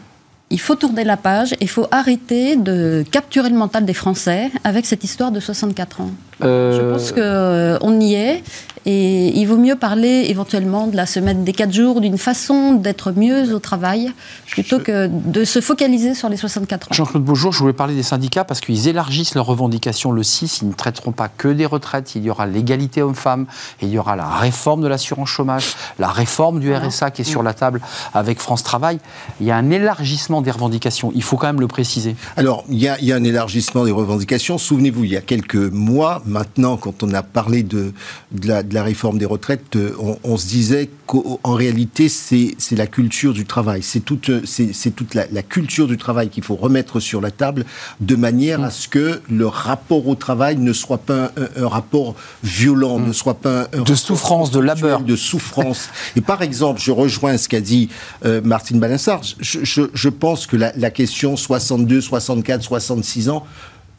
[0.50, 4.86] il faut tourner la page, il faut arrêter de capturer le mental des Français avec
[4.86, 6.12] cette histoire de 64 ans.
[6.44, 8.44] Euh, Je pense qu'on euh, y est
[8.88, 13.12] et il vaut mieux parler éventuellement de la semaine des 4 jours, d'une façon d'être
[13.12, 14.12] mieux au travail,
[14.46, 16.94] plutôt que de se focaliser sur les 64 ans.
[16.94, 20.60] Jean-Claude Beaujour, je voulais parler des syndicats parce qu'ils élargissent leurs revendications le 6.
[20.62, 22.14] Ils ne traiteront pas que des retraites.
[22.14, 23.48] Il y aura l'égalité homme-femme,
[23.82, 27.42] il y aura la réforme de l'assurance chômage, la réforme du RSA qui est sur
[27.42, 27.82] la table
[28.14, 29.00] avec France Travail.
[29.42, 31.12] Il y a un élargissement des revendications.
[31.16, 32.16] Il faut quand même le préciser.
[32.38, 34.60] Alors, il y a, il y a un élargissement des revendications.
[34.60, 37.94] Souvenez-vous, il y a quelques mois, maintenant, quand on a parlé de,
[38.32, 39.92] de, la, de la, réforme des retraites, euh,
[40.24, 43.82] on, se disait qu'en réalité, c'est la culture du travail.
[43.84, 44.32] C'est toute,
[44.96, 47.66] toute la, la, culture du travail qu'il faut remettre sur la table
[48.00, 53.00] de manière à ce que le rapport au travail ne soit pas un, rapport violent,
[53.00, 55.90] ne soit pas un de souffrance, de labeur, de souffrance.
[56.16, 57.90] Et par exemple, je rejoins ce qu'a dit
[58.26, 59.22] euh, Martine Balinsard.
[59.40, 63.46] Je, je, je pense que la, la question 62, 64, 66 ans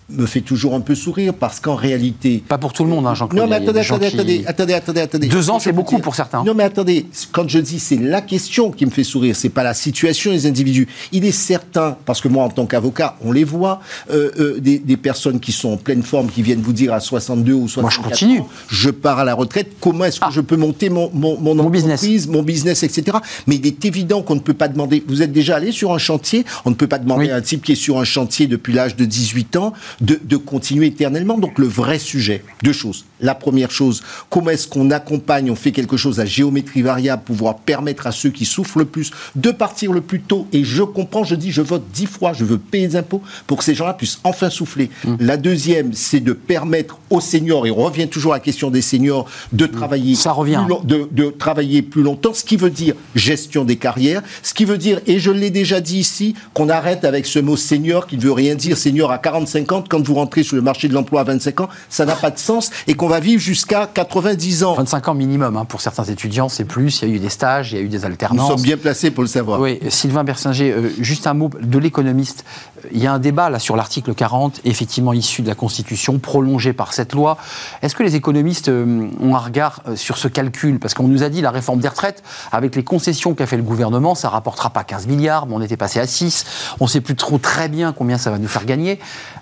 [0.08, 2.42] me fait toujours un peu sourire parce qu'en réalité.
[2.46, 3.42] Pas pour tout le monde, hein, Jean-Claude.
[3.42, 5.26] Non, mais attendez, attendez, qui- attendez, attendez, attendez, attendez.
[5.26, 6.44] Deux ans, c'est beaucoup dire- pour certains.
[6.44, 9.64] Non, mais attendez, quand je dis c'est la question qui me fait sourire, c'est pas
[9.64, 10.86] la situation des individus.
[11.10, 14.78] Il est certain, parce que moi, en tant qu'avocat, on les voit, euh, euh, des,
[14.78, 17.82] des personnes qui sont en pleine forme, qui viennent vous dire à 62 ou 64
[17.82, 18.40] Moi, je continue.
[18.40, 20.30] ans, je pars à la retraite, comment est-ce que Ah.
[20.32, 22.00] je peux monter mon, mon, mon Mon business.
[22.00, 23.18] entreprise, mon business, etc.
[23.48, 25.02] Mais il est évident qu'on ne peut pas demander.
[25.08, 27.30] Vous êtes déjà allé sur un chantier, on ne peut pas demander Oui.
[27.32, 30.36] à un type qui est sur un chantier depuis l'âge de 18 ans de, de
[30.36, 31.38] continuer éternellement.
[31.38, 33.04] Donc le vrai sujet, deux choses.
[33.20, 37.34] La première chose, comment est-ce qu'on accompagne, on fait quelque chose à géométrie variable, pour
[37.36, 40.46] pouvoir permettre à ceux qui souffrent le plus de partir le plus tôt.
[40.52, 43.58] Et je comprends, je dis, je vote dix fois, je veux payer des impôts pour
[43.58, 44.90] que ces gens-là puissent enfin souffler.
[45.18, 48.82] La deuxième, c'est de permettre aux seniors, et on revient toujours à la question des
[48.82, 50.60] seniors, de travailler Ça revient.
[50.64, 54.52] plus long- de, de travailler plus longtemps, ce qui veut dire gestion des carrières, ce
[54.54, 58.06] qui veut dire, et je l'ai déjà dit ici, qu'on arrête avec ce mot senior
[58.06, 59.48] qui ne veut rien dire, senior à 40,
[59.86, 62.30] 50, quand vous rentrez sur le marché de l'emploi à 25 ans, ça n'a pas
[62.30, 64.74] de sens, et qu'on va vivre jusqu'à 90 ans.
[64.74, 67.00] 25 ans minimum, hein, pour certains étudiants, c'est plus.
[67.02, 68.48] Il y a eu des stages, il y a eu des Nous alternances.
[68.48, 69.60] sommes bien placés pour le savoir.
[69.60, 72.44] Oui, Sylvain Bersinger, euh, juste un mot de l'économiste.
[72.92, 76.72] Il y a un débat là sur l'article 40, effectivement issu de la Constitution, prolongé
[76.72, 77.38] par cette loi.
[77.82, 80.78] Est-ce que les économistes euh, ont un regard euh, sur ce calcul?
[80.78, 82.22] Parce qu'on nous a dit la réforme des retraites,
[82.52, 85.76] avec les concessions qu'a fait le gouvernement, ça rapportera pas 15 milliards, mais on était
[85.76, 86.44] passé à 6.
[86.80, 88.98] On ne sait plus trop très bien combien ça va nous faire gagner.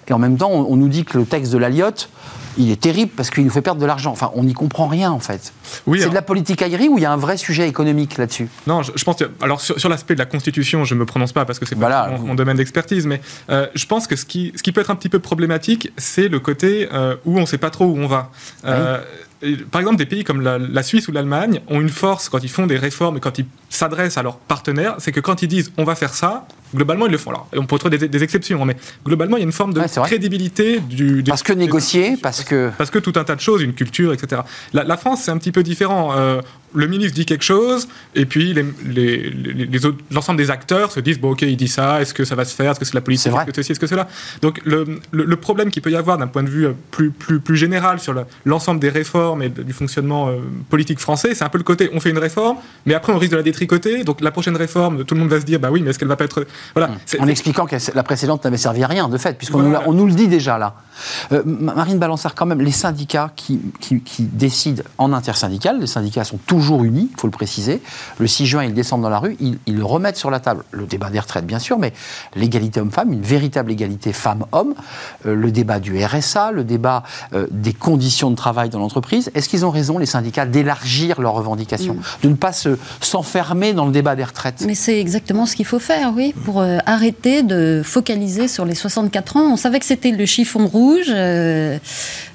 [0.09, 2.09] Et en même temps, on, on nous dit que le texte de l'Aliotte,
[2.57, 4.13] il est terrible parce qu'il nous fait perdre de l'argent.
[4.13, 5.53] Enfin, on n'y comprend rien en fait.
[5.87, 8.49] Oui, c'est de la politique aérienne ou il y a un vrai sujet économique là-dessus?
[8.69, 11.33] Non, je, je pense que, alors sur, sur l'aspect de la Constitution, je me prononce
[11.33, 14.15] pas parce que c'est Voilà, pas mon, mon domaine d'expertise, mais euh, je pense que
[14.15, 17.39] ce qui, ce qui peut être un petit peu problématique, c'est le côté euh, où
[17.39, 18.31] on sait pas trop où on va.
[18.67, 19.01] Euh,
[19.73, 22.49] par exemple, des pays comme la, la Suisse ou l'Allemagne ont une force quand ils
[22.49, 25.73] font des réformes et quand ils s'adressent à leurs partenaires, c'est que quand ils disent
[25.77, 27.31] on va faire ça, globalement ils le font.
[27.31, 29.73] Alors, on peut trouver des, des exceptions, hein, mais globalement il y a une forme
[29.73, 32.71] de Ouais, crédibilité du, Parce que négocier, parce que...
[32.77, 34.43] parce que tout un tas de choses, une culture, etc.
[34.73, 36.13] La, la France, c'est un petit peu différent.
[36.17, 36.41] Euh,
[36.75, 40.91] le ministre dit quelque chose, et puis les- les- les- les autres- l'ensemble des acteurs
[40.93, 42.85] se disent bon, ok, il dit ça, est-ce que ça va se faire, est-ce que
[42.85, 44.09] c'est la politique, est-ce que ceci, est-ce que cela?
[44.43, 47.11] Donc le, le- le problème qu'il peut y avoir d'un point de vue euh, plus,
[47.11, 50.39] plus, plus général sur le- l'ensemble des réformes et du fonctionnement euh,
[50.71, 52.57] politique français, c'est un peu le côté on fait une réforme,
[52.87, 54.05] mais après on risque de la détricoter.
[54.05, 56.09] Donc la prochaine réforme, tout le monde va se dire bah oui, mais est-ce qu'elle
[56.09, 56.47] va pas être.
[56.75, 56.91] Voilà.
[57.07, 59.81] C'est- En expliquant que la précédente n'avait servi à rien, de fait, puisqu'on nous, Voilà.
[59.85, 60.75] l'a- on nous le dit déjà là.
[61.33, 65.87] Euh, Ma- Marine Balançard, quand même, les syndicats qui, qui- qui décident en intersyndical, les
[65.87, 67.81] syndicats sont toujours unis, il faut le préciser.
[68.19, 70.87] Le 6 juin, ils descendent dans la rue, ils, ils remettent sur la table le
[70.87, 71.93] débat des retraites, bien sûr, mais
[72.35, 74.75] l'égalité homme-femme, une véritable égalité femmes-hommes,
[75.27, 77.03] euh, le débat du RSA, le débat
[77.35, 79.31] euh, des conditions de travail dans l'entreprise.
[79.35, 83.87] Est-ce qu'ils ont raison, les syndicats, d'élargir leurs revendications, de ne pas se- s'enfermer dans
[83.87, 84.65] le débat des retraites?
[84.67, 88.75] Mais c'est exactement ce qu'il faut faire, oui, pour euh, arrêter de focaliser sur les
[88.75, 89.53] 64 ans.
[89.53, 91.07] On savait que c'était le chiffon rouge.
[91.11, 91.79] euh,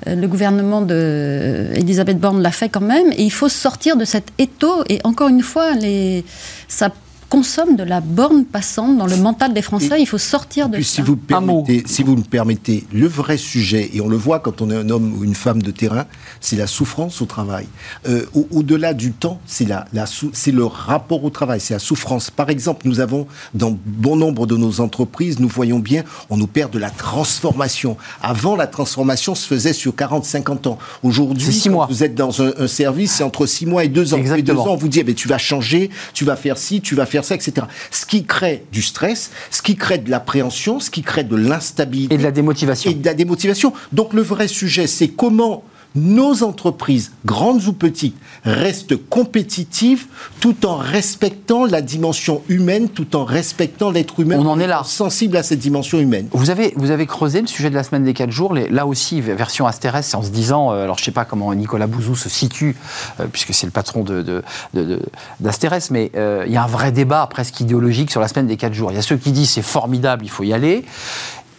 [0.08, 3.12] euh, le gouvernement d'Elisabeth Borne l'a fait quand même.
[3.13, 4.84] Et il faut sortir de cet étau.
[4.89, 6.25] Et encore une fois, les,
[6.67, 6.91] ça
[7.30, 9.98] consomme de la borne passante dans le mental des Français.
[10.02, 10.96] il faut sortir de Puis ça.
[10.96, 11.62] si vous, Un mot.
[11.63, 14.76] permettez, si vous me permettez, le vrai sujet, et on le voit quand on est
[14.76, 16.06] un homme ou une femme de terrain,
[16.42, 17.68] c'est la souffrance au travail.
[18.08, 21.74] Euh, au- Au-delà du temps, c'est la, la sou- c'est le rapport au travail, c'est
[21.76, 22.32] la souffrance.
[22.32, 26.48] Par exemple, nous avons, dans bon nombre de nos entreprises, nous voyons bien, on nous
[26.48, 27.96] perd de la transformation.
[28.24, 30.78] Avant, la transformation se faisait sur 40, 50 ans.
[31.04, 31.48] Aujourd'hui,
[31.89, 34.18] vous êtes dans un, un service, c'est entre 6 mois et 2 ans.
[34.18, 34.63] Et deux Exactement.
[34.68, 37.06] ans, on vous dit, eh ben, tu vas changer, tu vas faire ci, tu vas
[37.06, 37.67] faire ça, etc.
[37.91, 42.15] Ce qui crée du stress, ce qui crée de l'appréhension, ce qui crée de l'instabilité
[42.15, 43.73] et de la démotivation et de la démotivation.
[43.91, 45.63] Donc le vrai sujet, c'est comment
[45.95, 50.06] nos entreprises, grandes ou petites, restent compétitives
[50.39, 54.38] tout en respectant la dimension humaine, tout en respectant l'être humain.
[54.39, 54.84] On en est là.
[54.86, 56.28] Sensible à cette dimension humaine.
[56.32, 58.86] Vous avez, vous avez creusé le sujet de la semaine des 4 jours, les- là
[58.86, 62.15] aussi, version Astérès, en se disant, euh, alors je ne sais pas comment Nicolas Bouzou
[62.15, 62.75] se situe,
[63.19, 65.02] euh, puisque c'est le patron de, de- de- de-
[65.39, 68.58] d'Astérès, mais euh, il y a un vrai débat presque idéologique sur la semaine des
[68.58, 68.91] 4 jours.
[68.91, 70.86] Il y a ceux qui disent c'est formidable, il faut y aller.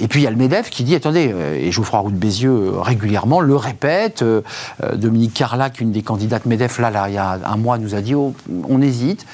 [0.00, 2.16] Et puis il y a le MEDEF qui dit attendez, euh, et Geoffroy Roux de
[2.16, 4.22] Bézieux euh, régulièrement le répète.
[4.22, 4.40] euh,
[4.94, 8.00] Dominique Carlac, une des candidates MEDEF, là, là, il y a un mois, nous a
[8.00, 8.34] dit oh,
[8.68, 9.26] on hésite.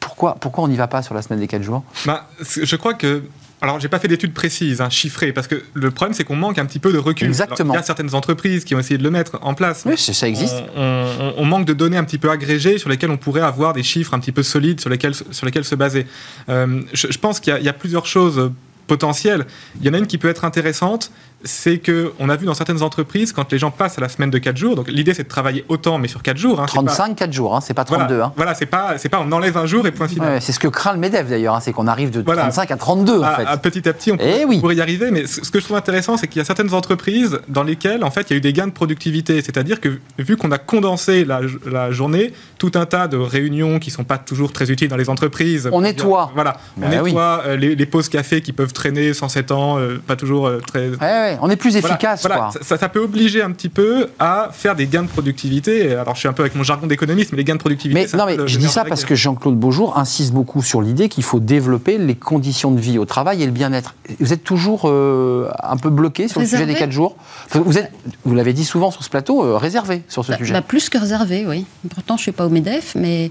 [0.00, 1.82] Pourquoi, pourquoi on n'y va pas sur la semaine des 4 jours?
[2.06, 3.22] Bah, je crois que.
[3.62, 6.58] Alors, j'ai pas fait d'études précises, hein, chiffrées, parce que le problème, c'est qu'on manque
[6.58, 7.26] un petit peu de recul.
[7.28, 7.70] Exactement.
[7.72, 9.84] Alors, Il y a certaines entreprises qui ont essayé de le mettre en place.
[9.86, 10.54] Oui, ça existe.
[10.76, 13.72] On, on- on manque de données un petit peu agrégées sur lesquelles on pourrait avoir
[13.72, 16.06] des chiffres un petit peu solides sur lesquels, sur lesquels se baser.
[16.50, 18.52] Euh, je, je pense qu'il y a plusieurs choses
[18.86, 19.46] potentielles.
[19.80, 21.10] Il y en a une qui peut être intéressante,
[21.46, 24.30] c'est que on a vu dans certaines entreprises, quand les gens passent à la semaine
[24.30, 26.58] de 4 jours, donc l'idée c'est de travailler autant, mais sur 4 jours.
[26.60, 28.14] hein, c'est 35, 4 jours, hein, c'est pas pas- 32.
[28.14, 28.32] Voilà, hein.
[28.36, 30.34] voilà, c'est pas, pas on enlève un jour et point final.
[30.34, 32.42] Ouais, c'est ce que craint le MEDEF d'ailleurs, hein, c'est qu'on arrive de Voilà.
[32.42, 33.44] 35 à 32 en à, fait.
[33.46, 34.56] à petit à petit, on, Eh pourrait- oui.
[34.56, 35.10] on pourrait y arriver.
[35.10, 38.04] Mais ce ce que je trouve intéressant, c'est qu'il y a certaines entreprises dans lesquelles,
[38.04, 39.42] en fait, il y a eu des gains de productivité.
[39.42, 42.32] C'est-à-dire que vu qu'on a condensé la, la journée,
[42.70, 45.68] tout un tas de réunions qui sont pas toujours très utiles dans les entreprises.
[45.70, 46.30] On nettoie.
[46.34, 47.10] Voilà, Bah on oui.
[47.10, 50.60] nettoie euh, les, les pauses café qui peuvent traîner 107 ans, euh, pas toujours euh,
[50.66, 50.88] très.
[50.88, 52.22] Ouais, ouais, on est plus Voilà, efficace.
[52.22, 52.36] voilà.
[52.36, 52.50] quoi.
[52.52, 55.94] Ça, ça- ça peut obliger un petit peu à faire des gains de productivité.
[55.94, 58.08] Alors, je suis un peu avec mon jargon d'économiste, mais les gains de productivité.
[58.10, 61.24] Mais non, mais je dis ça parce que Jean-Claude Beaujour insiste beaucoup sur l'idée qu'il
[61.24, 63.94] faut développer les conditions de vie au travail et le bien-être.
[64.20, 67.16] Vous êtes toujours euh, un peu bloqué sur le sujet des 4 jours?
[67.52, 67.92] Vous êtes,
[68.24, 70.52] vous l'avez dit souvent sur ce plateau, euh, réservé sur ce Bah, sujet.
[70.54, 71.66] bah, plus que réservé, oui.
[71.94, 73.30] Pourtant, je suis pas au Medef, mais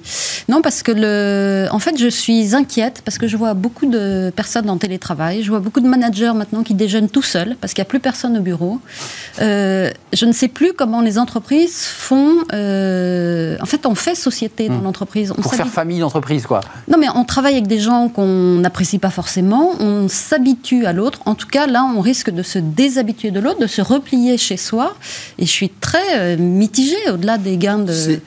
[0.50, 4.32] non parce que le, en fait, je suis inquiète parce que je vois beaucoup de
[4.36, 5.42] personnes en télétravail.
[5.44, 8.00] Je vois beaucoup de managers maintenant qui déjeunent tout seuls parce qu'il n'y a plus
[8.00, 8.80] personne au bureau.
[9.42, 12.36] Euh, je ne sais plus comment les entreprises font.
[12.54, 15.32] euh, en fait, on fait société dans l'entreprise.
[15.32, 15.42] On Hmm.
[15.42, 16.62] pour faire famille d'entreprise, quoi.
[16.88, 21.20] non, mais on travaille avec des gens qu'on n'apprécie pas forcément, on s'habitue à l'autre.
[21.26, 24.58] En tout cas, là, on risque de se déshabituer de l'autre, de se replier chez
[24.58, 24.96] soi.
[25.40, 28.22] Et je suis très euh, mitigée au-delà des gains de C'est-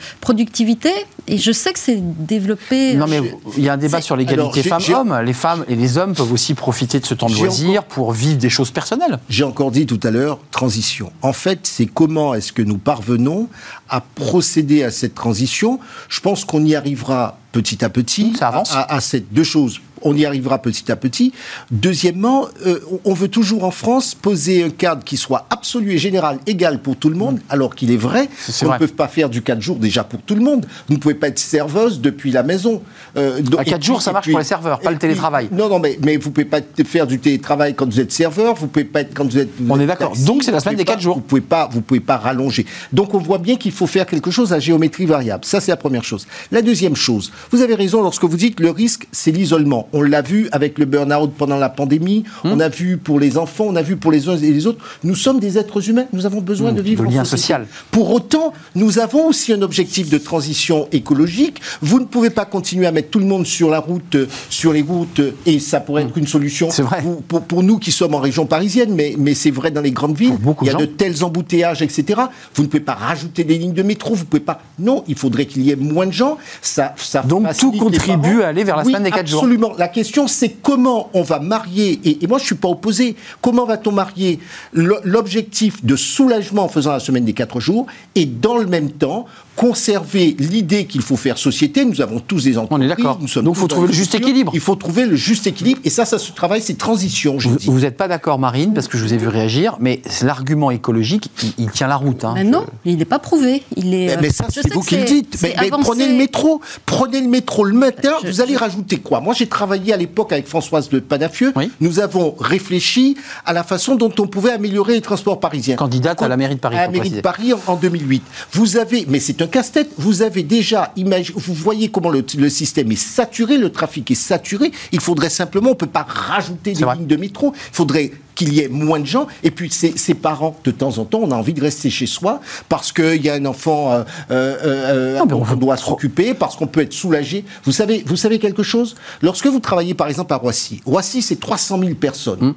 [1.29, 2.95] Et je sais que c'est développé.
[2.95, 3.21] Non, mais
[3.57, 5.21] il y a un débat sur l'égalité femmes-hommes.
[5.25, 8.39] Les femmes et les hommes peuvent aussi profiter de ce temps de loisir pour vivre
[8.39, 9.19] des choses personnelles.
[9.29, 11.12] J'ai encore dit tout à l'heure, transition.
[11.23, 13.49] En fait, c'est comment est-ce que nous parvenons
[13.89, 15.79] à procéder à cette transition.
[16.09, 18.73] Je pense qu'on y arrivera petit à petit Ça avance.
[18.73, 19.81] À, à- à ces deux choses.
[20.09, 21.33] On y arrivera petit à petit.
[21.73, 26.38] Deuxièmement, euh, on veut toujours en France poser un cadre qui soit absolu et général,
[26.47, 28.29] égal pour tout le monde, alors qu'il est vrai
[28.61, 30.64] qu'on ne peut pas faire du 4 jours déjà pour tout le monde.
[30.88, 32.83] Vous ne pouvez pas être serveuse depuis la maison.
[33.16, 35.49] Euh, donc- À et puis- jours, ça marche puis- pour les serveurs, pas le télétravail.
[35.49, 38.55] puis- non, non, mais, mais vous pouvez pas faire du télétravail quand vous êtes serveur,
[38.55, 39.51] vous pouvez pas être quand vous êtes.
[39.59, 40.14] vous On êtes est d'accord.
[40.25, 41.16] Donc, c'est la semaine des quatre pas- jours.
[41.16, 42.64] Vous pouvez pas, vous pouvez pas rallonger.
[42.92, 45.45] Donc on voit bien qu'il faut faire quelque chose à géométrie variable.
[45.45, 46.27] Ça c'est la première chose.
[46.53, 49.88] La deuxième chose, vous avez raison lorsque vous dites le risque, c'est l'isolement.
[49.97, 52.25] On l'a vu avec le burn-out pendant la pandémie.
[52.45, 52.53] Hum.
[52.53, 54.79] On a vu pour les enfants, on a vu pour les uns et les autres.
[55.05, 56.05] Nous sommes des êtres humains.
[56.13, 57.67] Nous avons besoin de vivre le en lien social.
[57.91, 61.61] Pour autant, nous avons aussi un objectif de transition écologique.
[61.81, 64.73] Vous ne pouvez pas continuer à mettre tout le monde sur la route, euh, sur
[64.75, 67.01] les routes, euh, et ça pourrait être une solution C'est vrai.
[67.03, 69.93] Pour, pour- pour nous qui sommes en région parisienne, mais, mais c'est vrai dans les
[69.93, 70.35] grandes villes.
[70.63, 72.21] Il y a de de tels embouteillages, etc.
[72.55, 74.61] Vous ne pouvez pas rajouter des lignes de métro, vous pouvez pas.
[74.79, 76.37] Non, il faudrait qu'il y ait moins de gens.
[76.63, 79.41] Ça, ça Donc, tout contribue à aller vers la Oui, semaine des quatre jours.
[79.41, 79.73] Absolument.
[79.79, 83.92] La question, c'est comment on va marier, et, moi je suis pas opposé, comment va-t-on
[83.92, 84.38] marier
[84.72, 89.27] l'objectif de soulagement en faisant la semaine des quatre jours et dans le même temps
[89.57, 91.85] conserver l'idée qu'il faut faire société.
[91.85, 92.88] Nous avons tous des entreprises.
[92.88, 93.19] d'accord.
[93.21, 94.53] nous sommes Donc, tous faut trouver le juste équilibre.
[94.55, 97.66] Il faut trouver le juste équilibre et ça, ça se travaille, c'est transition, je dis.
[97.66, 101.31] Vous n'êtes pas d'accord, Marine, parce que je vous ai vu réagir, mais l'argument écologique,
[101.42, 102.25] il, il tient la route.
[102.25, 102.33] hein.
[102.35, 103.62] Mais non, il n'est pas prouvé.
[103.77, 105.38] Il est, Mais, euh, mais ça, c'est vous qui le dites.
[105.42, 106.61] Mais, mais prenez le métro.
[106.85, 108.12] Prenez le métro le matin.
[108.23, 109.21] Je- vous allez je- rajouter quoi?
[109.21, 111.53] Moi, j'ai travaillé à l'époque avec Françoise de Panafieux.
[111.57, 111.71] Oui.
[111.81, 115.77] Nous avons réfléchi à la façon dont on pouvait améliorer les transports parisiens.
[115.77, 117.16] Candidate à la mairie de Paris, À la mairie préciser.
[117.16, 118.23] de Paris en, en 2008.
[118.53, 119.91] Vous avez, mais c'est un casse-tête.
[119.97, 120.93] Vous avez déjà
[121.37, 124.73] vous voyez comment le, le système est saturé, le trafic est saturé.
[124.91, 126.97] Il faudrait simplement, on peut pas rajouter des vrai.
[126.97, 127.53] lignes de métro.
[127.55, 129.29] Il faudrait qu'il y ait moins de gens.
[129.45, 132.07] Et puis, ces, ces parents, de temps en temps, on a envie de rester chez
[132.07, 135.77] soi parce qu'il y a un enfant euh, euh, euh, Non, mais on dont doit
[135.77, 137.45] s'occuper, parce qu'on peut être soulagé.
[137.65, 138.97] Vous savez, vous savez quelque chose?
[139.23, 142.43] Lorsque vous travaillez, par exemple, à Roissy, Roissy, c'est 300 000 personnes.
[142.43, 142.55] Hum.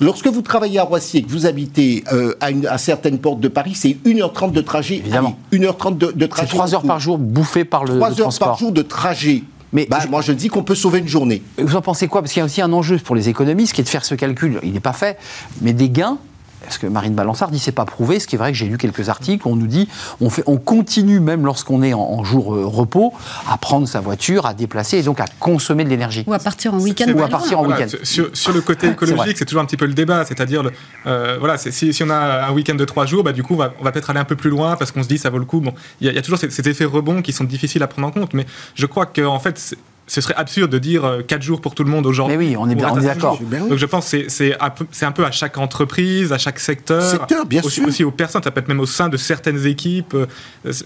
[0.00, 3.40] Lorsque vous travaillez à Roissy et que vous habitez euh, à, une- à certaines portes
[3.40, 4.96] de Paris, c'est 1h30 de trajet.
[4.96, 5.38] Évidemment.
[5.52, 6.48] Allez, 1h30 de, de C'est trajet.
[6.48, 8.48] 3 heures par jour bouffées par le, 3 le heures transport.
[8.48, 9.42] par jour de trajet.
[9.72, 11.42] Mais Bah, je- Moi, je dis qu'on peut sauver une journée.
[11.58, 12.22] Vous en pensez quoi?
[12.22, 14.14] Parce qu'il y a aussi un enjeu pour les économistes qui est de faire ce
[14.16, 14.58] calcul.
[14.64, 15.16] Il n'est pas fait,
[15.60, 16.18] mais des gains.
[16.62, 18.78] Parce que Marine Balançard dit c'est pas prouvé, ce qui est vrai que j'ai lu
[18.78, 19.88] quelques articles où on nous dit
[20.20, 23.12] on, fait, on continue même lorsqu'on est en, en jour euh, repos
[23.50, 26.24] à prendre sa voiture, à déplacer et donc à consommer de l'énergie.
[26.26, 27.06] Ou à partir en week-end.
[27.14, 27.96] Ou à partir en Voilà, week-end.
[28.02, 30.24] sur, sur le côté écologique, c'est toujours un petit peu le débat.
[30.24, 30.62] C'est-à-dire,
[31.06, 33.84] euh, voilà, si, si on a un week-end de trois jours, bah, du coup, on
[33.84, 35.60] va, peut-être aller un peu plus loin parce qu'on se dit ça vaut le coup.
[35.60, 37.82] Bon, il y, a- il y a toujours ces, ces effets rebonds qui sont difficiles
[37.82, 38.34] à prendre en compte.
[38.34, 39.74] Mais je crois que en fait,
[40.10, 42.36] ce serait absurde de dire euh, quatre jours pour tout le monde aujourd'hui.
[42.36, 43.38] Mais oui, on est bien- d'accord.
[43.42, 43.68] Ben oui.
[43.70, 47.00] Donc je pense que c'est- un, peu- à chaque entreprise, à chaque secteur.
[47.02, 47.86] Secteur, bien aussi, sûr.
[47.86, 50.14] aussi aux personnes, ça peut être même au sein de certaines équipes.
[50.14, 50.26] Euh,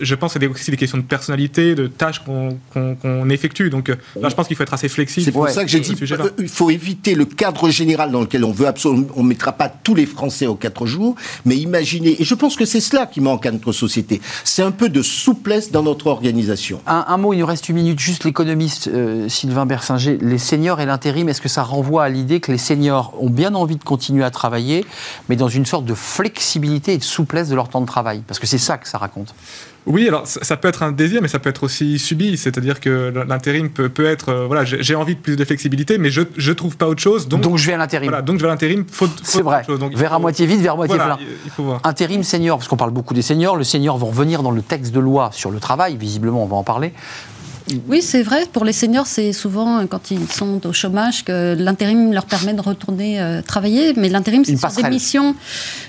[0.01, 3.71] Je pense que c'est aussi des questions de personnalité, de tâches qu'on effectue.
[3.71, 5.25] Donc euh, là, je pense qu'il faut être assez flexible.
[5.25, 5.53] C'est pour Ouais.
[5.53, 8.67] ça que j'ai dit euh, il faut éviter le cadre général dans lequel on veut
[8.67, 9.07] absolument.
[9.17, 11.15] On ne mettra pas tous les Français aux quatre jours,
[11.47, 12.21] mais imaginez.
[12.21, 14.21] Et je pense que c'est cela qui manque à notre société.
[14.45, 16.81] C'est un peu de souplesse dans notre organisation.
[16.87, 20.39] Un, un mot, il nous reste une minute, juste l'économiste euh, euh, Sylvain Bersinger, les
[20.39, 23.77] seniors et l'intérim, est-ce que ça renvoie à l'idée que les seniors ont bien envie
[23.77, 24.85] de continuer à travailler,
[25.29, 28.23] mais dans une sorte de flexibilité et de souplesse de leur temps de travail?
[28.27, 29.35] Parce que c'est ça que ça raconte.
[29.87, 32.39] Oui, alors ça, peut être un désir, mais ça peut être aussi subi.
[32.39, 36.11] C'est-à-dire que l'intérim peut, peut, être, euh, voilà, j'ai envie de plus de flexibilité, mais
[36.11, 37.29] je ne trouve pas autre chose.
[37.29, 38.09] Donc, donc je vais à l'intérim.
[38.09, 38.87] Voilà, donc je vais à l'intérim.
[39.23, 39.63] C'est vrai.
[39.69, 41.27] Donc, vers à moitié vide, vers à moitié voilà, plein.
[41.45, 41.81] Il faut voir.
[41.85, 43.57] Intérim senior, parce qu'on parle beaucoup des seniors.
[43.57, 45.99] Le senior vont revenir dans le texte de loi sur le travail.
[45.99, 46.95] Visiblement, on va en parler.
[47.89, 48.45] Oui, c'est vrai.
[48.53, 52.53] Pour les seniors, c'est souvent euh, quand ils sont au chômage que l'intérim leur permet
[52.53, 53.95] de retourner euh, travailler.
[53.97, 55.35] Mais l'intérim, c'est des missions.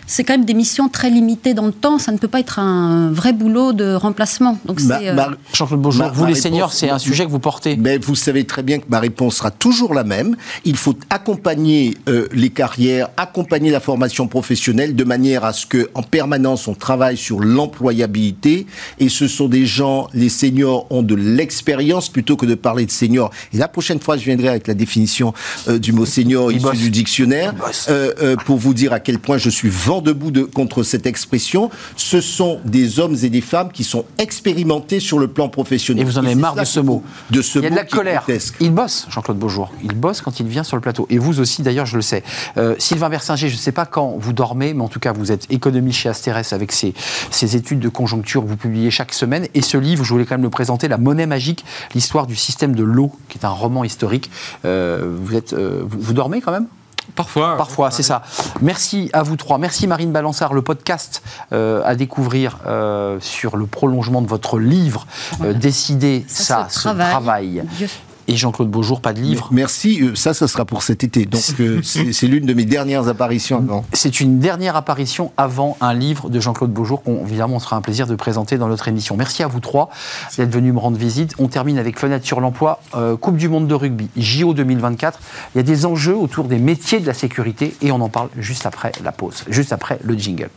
[0.07, 1.99] C'est quand même des missions très limitées dans le temps.
[1.99, 4.57] Ça ne peut pas être un vrai boulot de remplacement.
[4.65, 5.09] Donc c'est.
[5.09, 5.15] Euh...
[5.53, 7.76] Jean-Claude Beaujour, vous les seniors, c'est un sujet que vous portez.
[7.76, 10.38] Mais vous savez très bien que ma réponse sera toujours la même.
[10.63, 15.89] Il faut accompagner euh, les carrières, accompagner la formation professionnelle de manière à ce que,
[15.93, 18.65] en permanence, on travaille sur l'employabilité.
[18.99, 21.64] Et ce sont des gens, les seniors ont de l'expérience
[22.11, 23.32] plutôt que de parler de senior.
[23.53, 25.34] Et la prochaine fois, je viendrai avec la définition
[25.68, 27.53] euh, du mot senior issu du dictionnaire
[27.89, 31.05] euh, euh, pour vous dire à quel point je suis vent debout de, contre cette
[31.05, 31.70] expression.
[31.95, 36.03] Ce sont des hommes et des femmes qui sont expérimentés sur le plan professionnel.
[36.03, 37.03] Et vous en avez marre de ce mot.
[37.32, 38.26] De ce il y a de la colère.
[38.59, 39.72] Il bosse, Jean-Claude Beaujour.
[39.84, 41.07] Il bosse quand il vient sur le plateau.
[41.09, 42.24] Et vous aussi, d'ailleurs, je le sais.
[42.78, 45.51] Sylvain Bersinger, je ne sais pas quand vous dormez, mais en tout cas, vous êtes
[45.51, 46.93] économie chez Asterès avec ces,
[47.32, 49.47] ces études de conjoncture que vous publiez chaque semaine.
[49.53, 51.54] Et ce livre, je voulais quand même le présenter, La monnaie magique
[51.93, 54.31] l'histoire du système de l'eau, qui est un roman historique.
[54.65, 56.67] Euh, vous, êtes, euh, vous, dormez quand même?
[57.15, 57.55] Parfois.
[57.55, 58.23] Parfois, c'est ça.
[58.61, 59.59] Merci à vous trois.
[59.59, 60.53] Merci Marine Balançard.
[60.53, 61.21] Le podcast
[61.53, 62.57] euh, à découvrir
[63.19, 65.05] sur le prolongement de votre livre,
[65.39, 67.63] Décider, ça, ça se travaille
[68.28, 69.49] et Jean-Claude Beaujour, pas de livre.
[69.51, 71.26] Merci, euh, ça, ça sera pour cet été.
[71.26, 73.86] Donc, euh, c'est l'une de mes dernières apparitions avant.
[73.93, 78.07] C'est une dernière apparition avant un livre de Jean-Claude Beaujour qu'on, évidemment, sera un plaisir
[78.07, 79.15] de présenter dans notre émission.
[79.17, 79.89] Merci à vous trois
[80.38, 81.34] d'être venus me rendre visite.
[81.39, 85.19] On termine avec Fenêtre sur l'emploi, euh, Coupe du Monde de rugby, JO 2024.
[85.53, 88.30] Il y a des enjeux autour des métiers de la sécurité et on en parle
[88.38, 90.49] juste après la pause, juste après le jingle.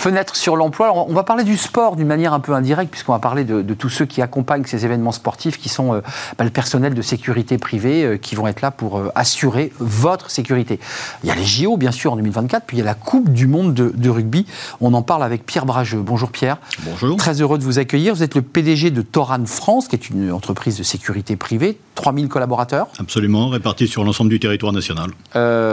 [0.00, 0.94] Fenêtre sur l'emploi.
[0.94, 3.90] On va parler du sport d'une manière un peu indirecte, puisqu'on va parler de, tous
[3.90, 6.00] ceux qui accompagnent ces événements sportifs, qui sont euh,
[6.38, 10.30] bah, le personnel de sécurité privée, euh, qui vont être là pour euh, assurer votre
[10.30, 10.80] sécurité.
[11.22, 13.30] Il y a les JO, bien sûr, en 2024, puis il y a la Coupe
[13.30, 14.46] du Monde de, rugby.
[14.80, 16.00] On en parle avec Pierre Brageux.
[16.00, 16.56] Bonjour Pierre.
[16.84, 17.18] Bonjour.
[17.18, 18.14] Très heureux de vous accueillir.
[18.14, 21.78] Vous êtes le PDG de Toran France, qui est une entreprise de sécurité privée.
[22.00, 22.88] 3000 collaborateurs.
[22.98, 25.10] Absolument, répartis sur l'ensemble du territoire national.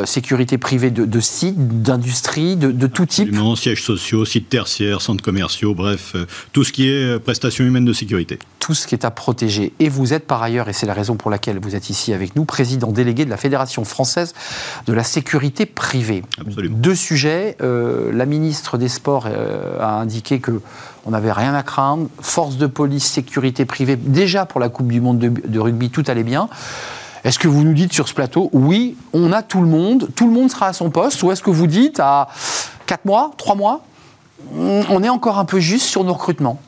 [0.05, 3.33] sécurité privée de, sites, d'industries, de, de, tout type.
[3.55, 7.85] sièges sociaux sites tertiaires, centres commerciaux, bref, euh, tout ce qui est euh, prestations humaines
[7.85, 8.39] de sécurité.
[8.59, 9.73] Tout ce qui est à protéger.
[9.79, 12.35] Et vous êtes par ailleurs, et c'est la raison pour laquelle vous êtes ici avec
[12.35, 14.33] nous, président délégué de la Fédération française
[14.85, 16.23] de la sécurité privée.
[16.39, 16.77] Absolument.
[16.77, 17.55] Deux sujets.
[17.61, 20.59] Euh, la ministre des Sports a indiqué que
[21.07, 22.09] on n'avait rien à craindre.
[22.19, 26.23] Force de police, sécurité privée, déjà pour la Coupe du Monde de, rugby, tout allait
[26.23, 26.49] bien.
[27.23, 30.27] Est-ce que vous nous dites sur ce plateau, oui, on a tout le monde, tout
[30.27, 32.27] le monde sera à son poste, ou est-ce que vous dites à
[32.85, 33.81] 4 mois, 3 mois,
[34.53, 36.59] on est encore un peu juste sur nos recrutements?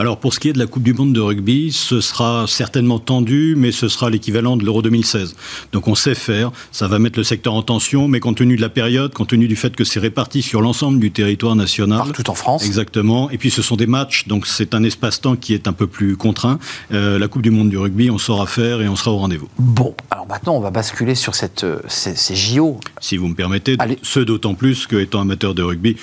[0.00, 2.98] Alors pour ce qui est de la Coupe du Monde de rugby, ce sera certainement
[2.98, 5.36] tendu, mais ce sera l'équivalent de l'Euro 2016.
[5.72, 8.62] Donc on sait faire, ça va mettre le secteur en tension, mais compte tenu de
[8.62, 12.12] la période, compte tenu du fait que c'est réparti sur l'ensemble du territoire national.
[12.14, 12.64] tout en France.
[12.64, 13.28] Exactement.
[13.28, 16.16] Et puis ce sont des matchs, donc c'est un espace-temps qui est un peu plus
[16.16, 16.58] contraint.
[16.92, 19.50] Euh, la Coupe du Monde du rugby, on saura faire et on sera au rendez-vous.
[19.58, 22.80] Bon, alors maintenant on va basculer sur cette, euh, ces, ces, JO.
[23.02, 25.96] Si vous me permettez, ce d'autant plus que étant amateur de rugby,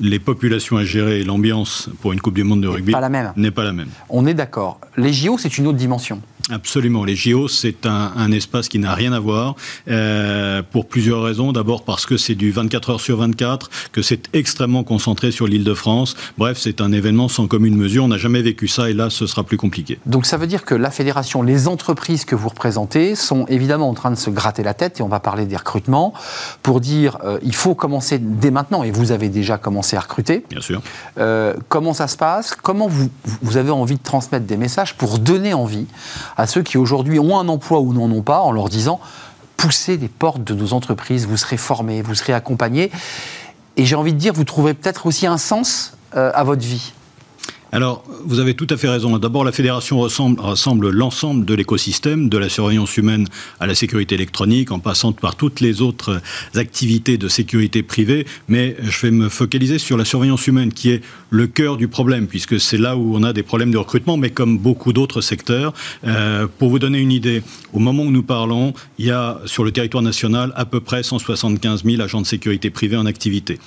[0.00, 3.00] les populations à gérer et l'ambiance pour une Coupe du Monde de rugby n'est pas
[3.00, 3.32] la même.
[4.08, 4.80] On est d'accord.
[4.96, 6.20] Les JO, c'est une autre dimension.
[6.50, 7.04] Absolument.
[7.04, 9.54] Les JO, c'est un, espace qui n'a rien à voir
[9.88, 11.52] euh, pour plusieurs raisons.
[11.52, 15.64] D'abord parce que c'est du 24 heures sur 24, que c'est extrêmement concentré sur l'île
[15.64, 16.16] de France.
[16.36, 18.04] Bref, c'est un événement sans commune mesure.
[18.04, 19.98] On n'a jamais vécu ça et là, ce sera plus compliqué.
[20.04, 23.94] Donc ça veut dire que la fédération, les entreprises que vous représentez sont évidemment en
[23.94, 26.12] train de se gratter la tête et on va parler des recrutements
[26.62, 30.44] pour dire euh, il faut commencer dès maintenant et vous avez déjà commencé à recruter.
[30.50, 30.82] Bien sûr.
[31.18, 32.54] Euh, comment ça se passe?
[32.54, 33.08] Comment vous,
[33.42, 35.86] vous avez envie de transmettre des messages pour donner envie
[36.36, 39.00] à ceux qui aujourd'hui ont un emploi ou n'en ont pas en leur disant
[39.56, 42.90] poussez les portes de nos entreprises, vous serez formés, vous serez accompagnés.
[43.76, 46.92] Et j'ai envie de dire, vous trouverez peut-être aussi un sens euh, à votre vie.
[47.74, 49.18] Alors, vous avez tout à fait raison.
[49.18, 53.26] D'abord, la fédération rassemble l'ensemble de l'écosystème, de la surveillance humaine
[53.58, 56.22] à la sécurité électronique, en passant par toutes les autres
[56.54, 58.28] activités de sécurité privée.
[58.46, 62.28] Mais je vais me focaliser sur la surveillance humaine, qui est le cœur du problème,
[62.28, 65.74] puisque c'est là où on a des problèmes de recrutement, mais comme beaucoup d'autres secteurs.
[66.06, 69.64] Euh, pour vous donner une idée, au moment où nous parlons, il y a sur
[69.64, 73.58] le territoire national à peu près 175 000 agents de sécurité privée en activité.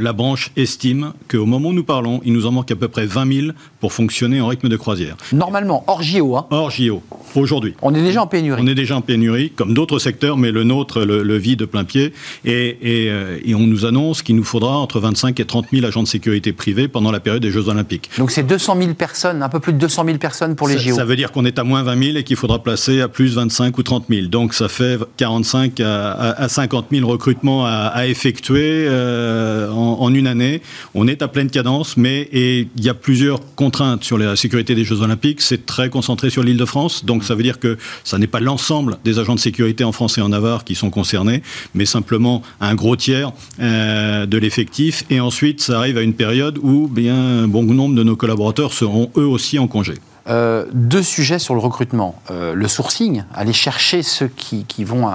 [0.00, 3.06] la branche estime qu'au moment où nous parlons, il nous en manque à peu près
[3.06, 5.16] 20 000 pour fonctionner en rythme de croisière.
[5.32, 6.36] Normalement, hors JO.
[6.36, 6.46] Hein.
[6.50, 7.02] Hors JO,
[7.34, 7.74] aujourd'hui.
[7.82, 8.60] On est déjà en pénurie.
[8.62, 11.84] On est déjà en pénurie, comme d'autres secteurs, mais le nôtre le, vit de plein
[11.84, 12.12] pied.
[12.44, 16.02] Et, euh, et, on nous annonce qu'il nous faudra entre 25 et 30 000 agents
[16.02, 18.10] de sécurité privée pendant la période des Jeux Olympiques.
[18.18, 20.94] Donc c'est 200 000 personnes, un peu plus de 200 000 personnes pour les JO.
[20.94, 23.34] Ça veut dire qu'on est à moins 20 000 et qu'il faudra placer à plus
[23.34, 24.26] 25 ou 30 000.
[24.26, 30.62] Donc ça fait 45 à, 50 000 recrutements à, effectuer euh, en, en, une année.
[30.94, 34.84] On est à pleine cadence, mais il y a plusieurs contraintes sur la sécurité des
[34.84, 35.40] Jeux Olympiques.
[35.40, 38.40] C'est très concentré sur l'île de France, donc ça veut dire que ça n'est pas
[38.40, 41.42] l'ensemble des agents de sécurité en France et en Navarre qui sont concernés,
[41.74, 45.04] mais simplement un gros tiers euh, de l'effectif.
[45.10, 48.72] Et ensuite, ça arrive à une période où bien un bon nombre de nos collaborateurs
[48.72, 49.94] seront eux aussi en congé.
[50.28, 52.20] Euh, deux sujets sur le recrutement.
[52.30, 55.10] Euh, le sourcing, aller chercher ceux qui, vont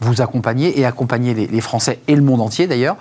[0.00, 2.96] vous accompagner et accompagner les, les, Français et le monde entier d'ailleurs.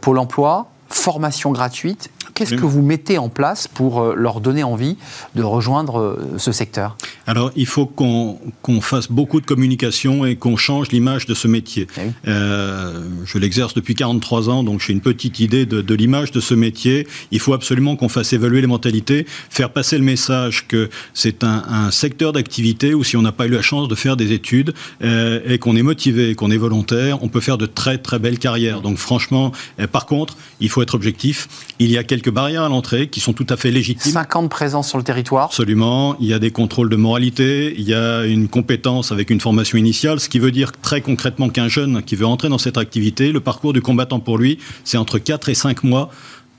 [0.00, 4.96] Pôle emploi, formation gratuite Qu'est-ce que vous mettez en place pour euh, leur donner envie
[5.34, 6.96] de rejoindre euh, ce secteur?
[7.26, 11.88] Alors, il faut qu'on fasse beaucoup de communication et qu'on change l'image de ce métier.
[11.96, 16.38] Ah euh, je l'exerce depuis 43 ans, donc j'ai une petite idée de, l'image de
[16.38, 17.08] ce métier.
[17.32, 21.90] Il faut absolument qu'on fasse évoluer les mentalités, faire passer le message que c'est un,
[21.90, 25.58] secteur d'activité où si on n'a pas eu la chance de faire des études et
[25.58, 28.80] qu'on est motivé, qu'on est volontaire, on peut faire de très très belles carrières.
[28.80, 29.52] Donc franchement,
[29.90, 31.48] par contre, il faut être objectif.
[31.78, 34.12] Il y a quelques barrières à l'entrée qui sont tout à fait légitimes.
[34.12, 36.16] 50 présences sur le territoire Absolument.
[36.20, 39.78] Il y a des contrôles de moralité, il y a une compétence avec une formation
[39.78, 43.32] initiale, ce qui veut dire très concrètement qu'un jeune qui veut entrer dans cette activité,
[43.32, 46.10] le parcours du combattant pour lui, c'est entre 4 et 5 mois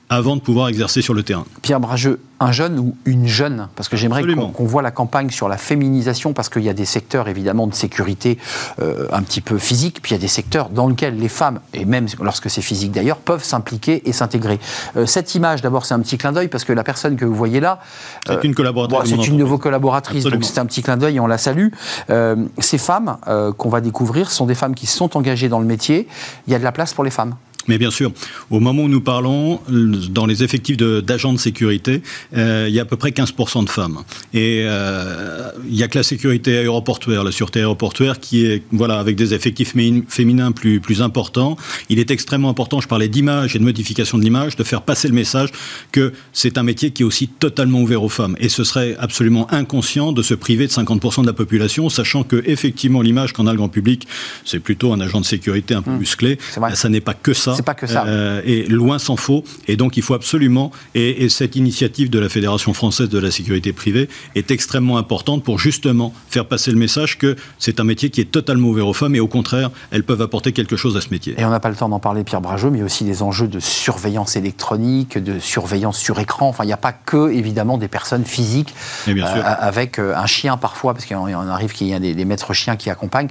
[0.09, 1.45] avant de pouvoir exercer sur le terrain.
[1.61, 3.67] Pierre Brageux, un jeune ou une jeune?
[3.75, 6.85] Parce que j'aimerais qu'on voit la campagne sur la féminisation, parce qu'il y a des
[6.85, 8.39] secteurs évidemment de sécurité
[8.81, 11.59] euh, un petit peu physique, puis il y a des secteurs dans lesquels les femmes,
[11.73, 14.59] et même lorsque c'est physique d'ailleurs, peuvent s'impliquer et s'intégrer.
[14.97, 17.35] Euh, cette image, d'abord, c'est un petit clin d'œil, parce que la personne que vous
[17.35, 17.79] voyez là...
[18.25, 19.15] c'est une collaboratrice.
[19.15, 21.67] c'est une de vos collaboratrices, donc c'est un petit clin d'œil et on la salue.
[22.09, 23.17] Euh, ces femmes
[23.57, 26.07] qu'on va découvrir sont des femmes qui sont engagées dans le métier.
[26.47, 27.35] Il y a de la place pour les femmes
[27.69, 28.11] mais bien sûr,
[28.49, 32.01] au moment où nous parlons, dans les effectifs d'agents de, sécurité,
[32.35, 33.99] euh, il y a à peu près 15% de femmes.
[34.33, 38.99] Et euh, il n'y a que la sécurité aéroportuaire, la sûreté aéroportuaire, qui est voilà,
[38.99, 39.73] avec des effectifs
[40.07, 41.57] féminins plus, plus importants.
[41.89, 45.07] Il est extrêmement important, je parlais d'image et de modification de l'image, de faire passer
[45.07, 45.51] le message
[45.91, 48.35] que c'est un métier qui est aussi totalement ouvert aux femmes.
[48.39, 52.41] Et ce serait absolument inconscient de se priver de 50% de la population, sachant que
[52.47, 54.07] effectivement l'image qu'en a le grand public,
[54.43, 55.99] c'est plutôt un agent de sécurité un peu mmh.
[55.99, 56.39] musclé.
[56.73, 57.55] Ça n'est pas que ça.
[57.59, 58.05] C'est pas que ça.
[58.07, 59.43] Euh, et loin s'en faut.
[59.67, 60.71] Et donc il faut absolument.
[60.95, 65.59] Et, cette initiative de la Fédération française de la sécurité privée est extrêmement importante pour
[65.59, 69.13] justement faire passer le message que c'est un métier qui est totalement ouvert aux femmes
[69.15, 71.35] et au contraire, elles peuvent apporter quelque chose à ce métier.
[71.37, 73.59] Et on n'a pas le temps d'en parler, Pierre Brajot, mais aussi des enjeux de
[73.59, 76.47] surveillance électronique, de surveillance sur écran.
[76.47, 78.73] Enfin, il n'y a pas que, évidemment, des personnes physiques
[79.05, 79.45] bien sûr.
[79.45, 82.53] Euh, avec euh, un chien parfois, parce qu'il en arrive qu'il y a des, maîtres
[82.53, 83.29] chiens qui accompagnent.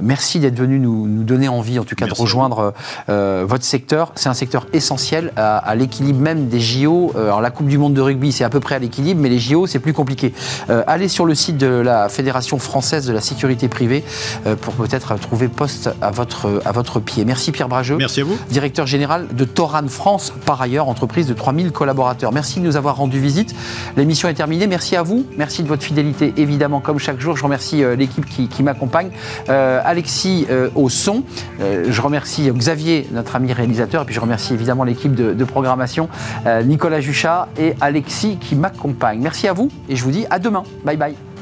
[0.00, 2.74] merci d'être venu nous, nous, donner envie, en tout cas, de rejoindre
[3.08, 7.12] votre secteur, c'est un secteur essentiel à, l'équilibre même des JO.
[7.16, 9.28] Euh, alors la Coupe du Monde de rugby, c'est à peu près à l'équilibre, mais
[9.28, 10.32] les JO, c'est plus compliqué.
[10.70, 14.04] Euh, allez sur le site de la Fédération française de la sécurité privée
[14.46, 17.24] euh, pour peut-être trouver poste à votre, à votre pied.
[17.24, 17.96] Merci Pierre Brageux.
[17.96, 18.36] Merci à vous.
[18.50, 22.32] Directeur général de Toran France, par ailleurs, entreprise de 3000 collaborateurs.
[22.32, 23.54] Merci de nous avoir rendu visite.
[23.96, 24.66] L'émission est terminée.
[24.66, 25.26] Merci à vous.
[25.36, 27.36] Merci de votre fidélité, évidemment, comme chaque jour.
[27.36, 29.10] Je remercie l'équipe qui, qui m'accompagne.
[29.48, 31.22] Alexis au son.
[31.60, 34.02] je remercie Xavier, notre ami réalisateur.
[34.02, 36.08] Et puis je remercie évidemment l'équipe de, programmation,
[36.46, 39.20] euh, Nicolas Juchat et Alexis qui m'accompagnent.
[39.20, 40.64] Merci à vous et je vous dis à demain.
[40.84, 41.33] Bye bye.